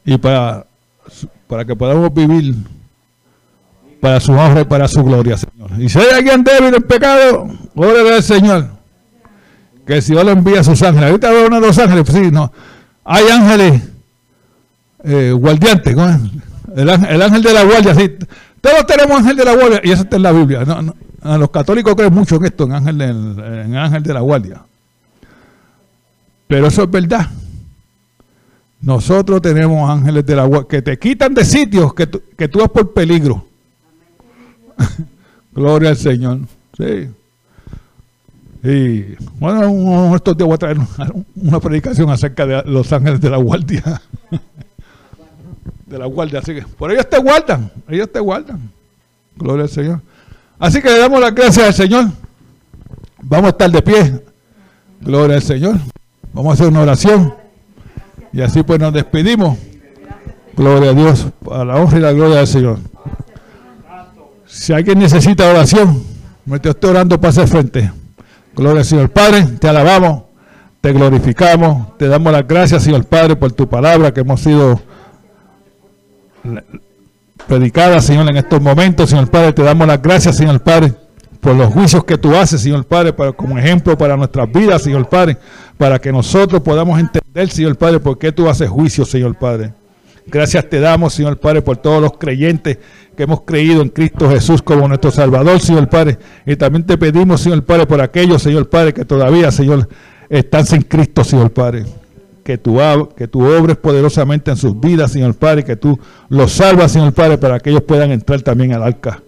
Y 0.04 0.18
para, 0.18 0.66
para 1.46 1.64
que 1.64 1.76
podamos 1.76 2.12
vivir 2.12 2.56
para 4.00 4.18
su 4.18 4.32
honra 4.32 4.62
y 4.62 4.64
para 4.64 4.88
su 4.88 5.04
gloria, 5.04 5.36
Señor. 5.36 5.70
Y 5.78 5.88
si 5.88 5.98
hay 5.98 6.08
alguien 6.16 6.42
débil 6.42 6.74
en 6.74 6.82
pecado, 6.82 7.48
órale 7.74 8.14
al 8.14 8.22
Señor. 8.22 8.68
Que 9.86 9.96
el 9.96 10.02
Señor 10.02 10.24
le 10.24 10.32
envía 10.32 10.60
a 10.60 10.64
sus 10.64 10.82
ángeles. 10.82 11.10
Ahorita 11.10 11.30
veo 11.30 11.46
uno 11.46 11.60
de 11.60 11.66
los 11.66 11.78
ángeles, 11.78 12.04
pues 12.06 12.24
sí, 12.24 12.30
no. 12.30 12.50
Hay 13.04 13.24
ángeles 13.28 13.82
eh, 15.04 15.32
guardiantes, 15.32 15.96
el, 16.76 16.88
ángel 16.88 17.42
de 17.42 17.52
la 17.52 17.64
guardia, 17.64 17.94
sí. 17.94 18.16
Todos 18.60 18.86
tenemos 18.86 19.18
ángel 19.18 19.36
de 19.36 19.44
la 19.44 19.54
guardia, 19.54 19.80
y 19.82 19.90
eso 19.90 20.02
está 20.02 20.16
en 20.16 20.22
la 20.22 20.32
Biblia. 20.32 20.64
No, 20.64 21.38
los 21.38 21.50
católicos 21.50 21.94
creen 21.94 22.14
mucho 22.14 22.36
en 22.36 22.44
esto, 22.46 22.64
en 22.64 22.72
ángel, 22.72 23.00
en 23.00 23.76
ángel 23.76 24.02
de 24.02 24.14
la 24.14 24.20
guardia. 24.20 24.62
Pero 26.46 26.66
eso 26.66 26.84
es 26.84 26.90
verdad. 26.90 27.26
Nosotros 28.80 29.42
tenemos 29.42 29.90
ángeles 29.90 30.24
de 30.24 30.36
la 30.36 30.44
guardia 30.44 30.68
que 30.68 30.82
te 30.82 30.98
quitan 30.98 31.34
de 31.34 31.44
sitios 31.44 31.92
que 31.92 32.08
que 32.08 32.48
tú 32.48 32.60
vas 32.60 32.70
por 32.70 32.94
peligro. 32.94 33.49
Gloria 35.52 35.90
al 35.90 35.96
Señor. 35.96 36.40
Sí. 36.76 37.10
Y 38.62 39.16
bueno, 39.38 40.14
estos 40.14 40.36
días 40.36 40.46
voy 40.46 40.54
a 40.54 40.58
traer 40.58 40.76
una 41.36 41.60
predicación 41.60 42.10
acerca 42.10 42.46
de 42.46 42.62
los 42.64 42.92
ángeles 42.92 43.20
de 43.20 43.30
la 43.30 43.38
guardia. 43.38 44.02
de 45.86 45.98
la 45.98 46.06
guardia. 46.06 46.40
Así 46.40 46.54
que 46.54 46.62
por 46.62 46.92
ellos 46.92 47.08
te 47.08 47.18
guardan. 47.18 47.70
Ellos 47.88 48.10
te 48.12 48.20
guardan. 48.20 48.70
Gloria 49.36 49.64
al 49.64 49.70
Señor. 49.70 50.00
Así 50.58 50.82
que 50.82 50.90
le 50.90 50.98
damos 50.98 51.20
las 51.20 51.34
gracias 51.34 51.66
al 51.66 51.74
Señor. 51.74 52.06
Vamos 53.22 53.46
a 53.46 53.50
estar 53.50 53.70
de 53.70 53.82
pie. 53.82 54.22
Gloria 55.00 55.36
al 55.36 55.42
Señor. 55.42 55.76
Vamos 56.32 56.50
a 56.50 56.54
hacer 56.54 56.68
una 56.68 56.82
oración. 56.82 57.34
Y 58.32 58.42
así 58.42 58.62
pues 58.62 58.78
nos 58.78 58.92
despedimos. 58.92 59.58
Gloria 60.54 60.90
a 60.90 60.94
Dios. 60.94 61.26
A 61.50 61.64
la 61.64 61.76
honra 61.76 61.98
y 61.98 62.00
la 62.02 62.12
gloria 62.12 62.36
del 62.36 62.46
Señor. 62.46 62.78
Si 64.50 64.72
alguien 64.72 64.98
necesita 64.98 65.48
oración, 65.48 66.02
mientras 66.44 66.74
estoy 66.74 66.90
orando, 66.90 67.20
pase 67.20 67.40
al 67.40 67.48
frente. 67.48 67.90
Gloria 68.54 68.80
al 68.80 68.84
Señor 68.84 69.10
Padre, 69.10 69.46
te 69.60 69.68
alabamos, 69.68 70.24
te 70.80 70.92
glorificamos, 70.92 71.96
te 71.96 72.08
damos 72.08 72.32
las 72.32 72.46
gracias, 72.46 72.82
Señor 72.82 73.04
Padre, 73.04 73.36
por 73.36 73.52
tu 73.52 73.68
palabra 73.68 74.12
que 74.12 74.20
hemos 74.20 74.40
sido 74.40 74.80
predicada, 77.46 78.00
Señor, 78.00 78.28
en 78.28 78.38
estos 78.38 78.60
momentos, 78.60 79.08
Señor 79.08 79.30
Padre. 79.30 79.52
Te 79.52 79.62
damos 79.62 79.86
las 79.86 80.02
gracias, 80.02 80.36
Señor 80.36 80.60
Padre, 80.60 80.94
por 81.40 81.54
los 81.54 81.72
juicios 81.72 82.02
que 82.04 82.18
tú 82.18 82.34
haces, 82.34 82.60
Señor 82.60 82.84
Padre, 82.84 83.12
para, 83.12 83.32
como 83.32 83.56
ejemplo 83.56 83.96
para 83.96 84.16
nuestras 84.16 84.50
vidas, 84.50 84.82
Señor 84.82 85.08
Padre, 85.08 85.38
para 85.78 86.00
que 86.00 86.10
nosotros 86.10 86.60
podamos 86.60 86.98
entender, 86.98 87.48
Señor 87.50 87.76
Padre, 87.76 88.00
por 88.00 88.18
qué 88.18 88.32
tú 88.32 88.48
haces 88.48 88.68
juicios, 88.68 89.08
Señor 89.08 89.36
Padre. 89.36 89.74
Gracias 90.30 90.68
te 90.68 90.78
damos, 90.78 91.14
Señor 91.14 91.38
Padre, 91.38 91.60
por 91.60 91.76
todos 91.76 92.00
los 92.00 92.12
creyentes 92.16 92.78
que 93.16 93.24
hemos 93.24 93.42
creído 93.42 93.82
en 93.82 93.88
Cristo 93.88 94.30
Jesús 94.30 94.62
como 94.62 94.86
nuestro 94.86 95.10
Salvador, 95.10 95.60
Señor 95.60 95.88
Padre. 95.88 96.18
Y 96.46 96.56
también 96.56 96.86
te 96.86 96.96
pedimos, 96.96 97.40
Señor 97.40 97.64
Padre, 97.64 97.86
por 97.86 98.00
aquellos, 98.00 98.42
Señor 98.42 98.68
Padre, 98.68 98.94
que 98.94 99.04
todavía, 99.04 99.50
Señor, 99.50 99.88
están 100.28 100.66
sin 100.66 100.82
Cristo, 100.82 101.24
Señor 101.24 101.50
Padre. 101.50 101.84
Que 102.44 102.58
tú, 102.58 102.78
que 103.16 103.28
tú 103.28 103.44
obres 103.44 103.76
poderosamente 103.76 104.50
en 104.50 104.56
sus 104.56 104.78
vidas, 104.78 105.12
Señor 105.12 105.34
Padre, 105.34 105.64
que 105.64 105.76
tú 105.76 105.98
los 106.28 106.52
salvas, 106.52 106.92
Señor 106.92 107.12
Padre, 107.12 107.36
para 107.36 107.58
que 107.58 107.70
ellos 107.70 107.82
puedan 107.82 108.12
entrar 108.12 108.40
también 108.42 108.72
al 108.72 108.82
arca. 108.82 109.22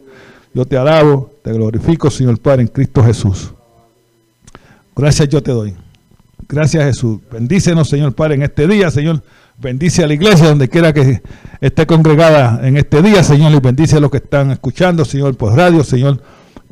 Yo 0.55 0.65
te 0.65 0.77
alabo, 0.77 1.33
te 1.43 1.53
glorifico, 1.53 2.11
Señor 2.11 2.39
Padre, 2.39 2.63
en 2.63 2.69
Cristo 2.69 3.03
Jesús. 3.03 3.53
Gracias 4.95 5.29
yo 5.29 5.43
te 5.43 5.51
doy. 5.51 5.75
Gracias 6.49 6.85
Jesús. 6.85 7.19
Bendícenos, 7.31 7.89
Señor 7.89 8.15
Padre, 8.15 8.35
en 8.35 8.43
este 8.43 8.69
día, 8.69 8.91
Señor. 8.91 9.23
Bendice 9.59 10.03
a 10.03 10.07
la 10.07 10.15
iglesia 10.15 10.49
donde 10.49 10.69
quiera 10.69 10.93
que 10.93 11.23
esté 11.61 11.87
congregada 11.87 12.67
en 12.67 12.77
este 12.77 13.03
día, 13.03 13.23
Señor, 13.23 13.53
y 13.53 13.61
bendice 13.61 13.97
a 13.97 14.01
los 14.01 14.11
que 14.11 14.17
están 14.17 14.51
escuchando, 14.51 15.05
Señor, 15.05 15.37
por 15.37 15.55
radio, 15.55 15.85
Señor, 15.85 16.21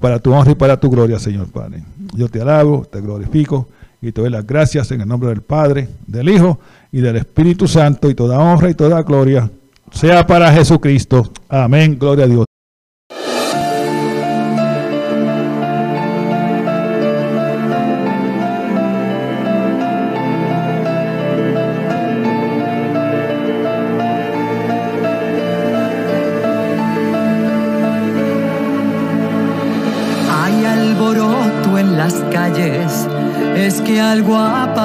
para 0.00 0.18
tu 0.18 0.32
honra 0.32 0.52
y 0.52 0.54
para 0.56 0.80
tu 0.80 0.90
gloria, 0.90 1.18
Señor 1.18 1.48
Padre. 1.50 1.84
Yo 2.14 2.28
te 2.28 2.40
alabo, 2.40 2.84
te 2.90 3.00
glorifico 3.00 3.68
y 4.02 4.12
te 4.12 4.20
doy 4.20 4.30
las 4.30 4.46
gracias 4.46 4.90
en 4.90 5.02
el 5.02 5.08
nombre 5.08 5.28
del 5.28 5.42
Padre, 5.42 5.88
del 6.06 6.28
Hijo 6.28 6.58
y 6.90 7.00
del 7.00 7.16
Espíritu 7.16 7.68
Santo 7.68 8.10
y 8.10 8.14
toda 8.14 8.38
honra 8.38 8.70
y 8.70 8.74
toda 8.74 9.02
gloria 9.02 9.50
sea 9.92 10.26
para 10.26 10.52
Jesucristo. 10.52 11.30
Amén, 11.48 11.98
gloria 11.98 12.24
a 12.24 12.28
Dios. 12.28 12.49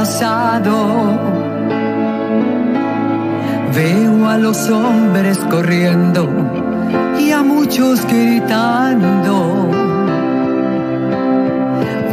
Pasado. 0.06 1.18
Veo 3.74 4.30
a 4.30 4.38
los 4.38 4.70
hombres 4.70 5.40
corriendo 5.50 6.30
y 7.20 7.32
a 7.32 7.42
muchos 7.42 8.06
gritando. 8.06 9.72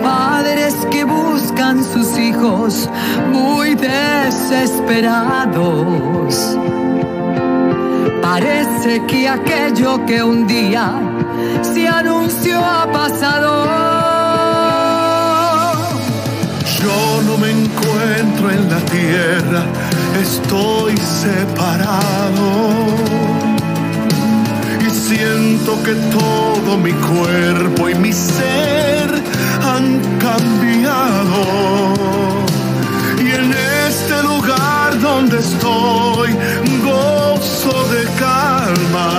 Padres 0.03 0.75
que 0.91 1.05
buscan 1.05 1.85
sus 1.85 2.19
hijos 2.19 2.89
muy 3.31 3.75
desesperados. 3.75 6.57
Parece 8.23 9.05
que 9.07 9.29
aquello 9.29 10.07
que 10.07 10.23
un 10.23 10.47
día 10.47 10.95
se 11.61 11.87
anunció 11.87 12.59
ha 12.59 12.91
pasado. 12.91 14.23
Yo 16.83 17.23
no 17.23 17.39
me 17.39 17.51
encuentro 17.51 17.82
en 18.51 18.69
la 18.69 18.81
tierra, 18.81 19.65
estoy 20.21 20.97
separado 20.97 22.93
siento 25.15 25.83
que 25.83 25.95
todo 25.95 26.79
mi 26.79 26.93
cuerpo 26.93 27.89
y 27.89 27.95
mi 27.97 28.13
ser 28.13 29.09
han 29.63 30.01
cambiado. 30.19 31.41
Y 33.19 33.31
en 33.31 33.53
este 33.89 34.23
lugar 34.23 34.99
donde 35.01 35.39
estoy, 35.39 36.31
gozo 36.85 37.75
de 37.95 38.05
calma. 38.25 39.11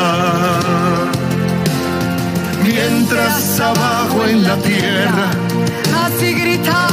Mientras 2.63 3.59
abajo 3.59 4.25
en 4.25 4.43
la 4.43 4.55
tierra, 4.57 5.31
así 6.05 6.33
gritan 6.33 6.92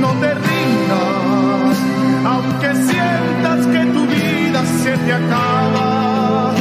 No 0.00 0.10
te 0.22 0.34
rindas, 0.34 1.76
aunque 2.26 2.74
sientas 2.88 3.66
que 3.66 3.82
tu 3.86 4.06
vida 4.06 4.64
se 4.82 4.92
te 4.98 5.12
acaba. 5.12 6.54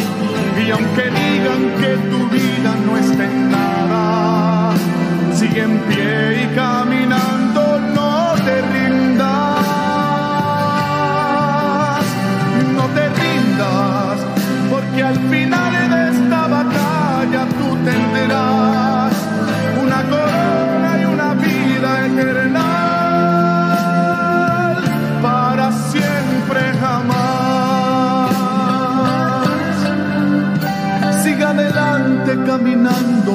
Y 0.66 0.72
aunque 0.72 1.04
digan 1.04 1.62
que 1.82 1.92
tu 2.10 2.30
vida 2.30 2.76
no 2.86 2.98
está 2.98 3.24
en 3.26 3.52
nada, 3.52 4.74
sigue 5.34 5.62
en 5.64 5.78
pie 5.90 6.44
y 6.44 6.56
caminando, 6.56 7.80
no 7.94 8.34
te 8.46 8.62
rindas, 8.62 8.83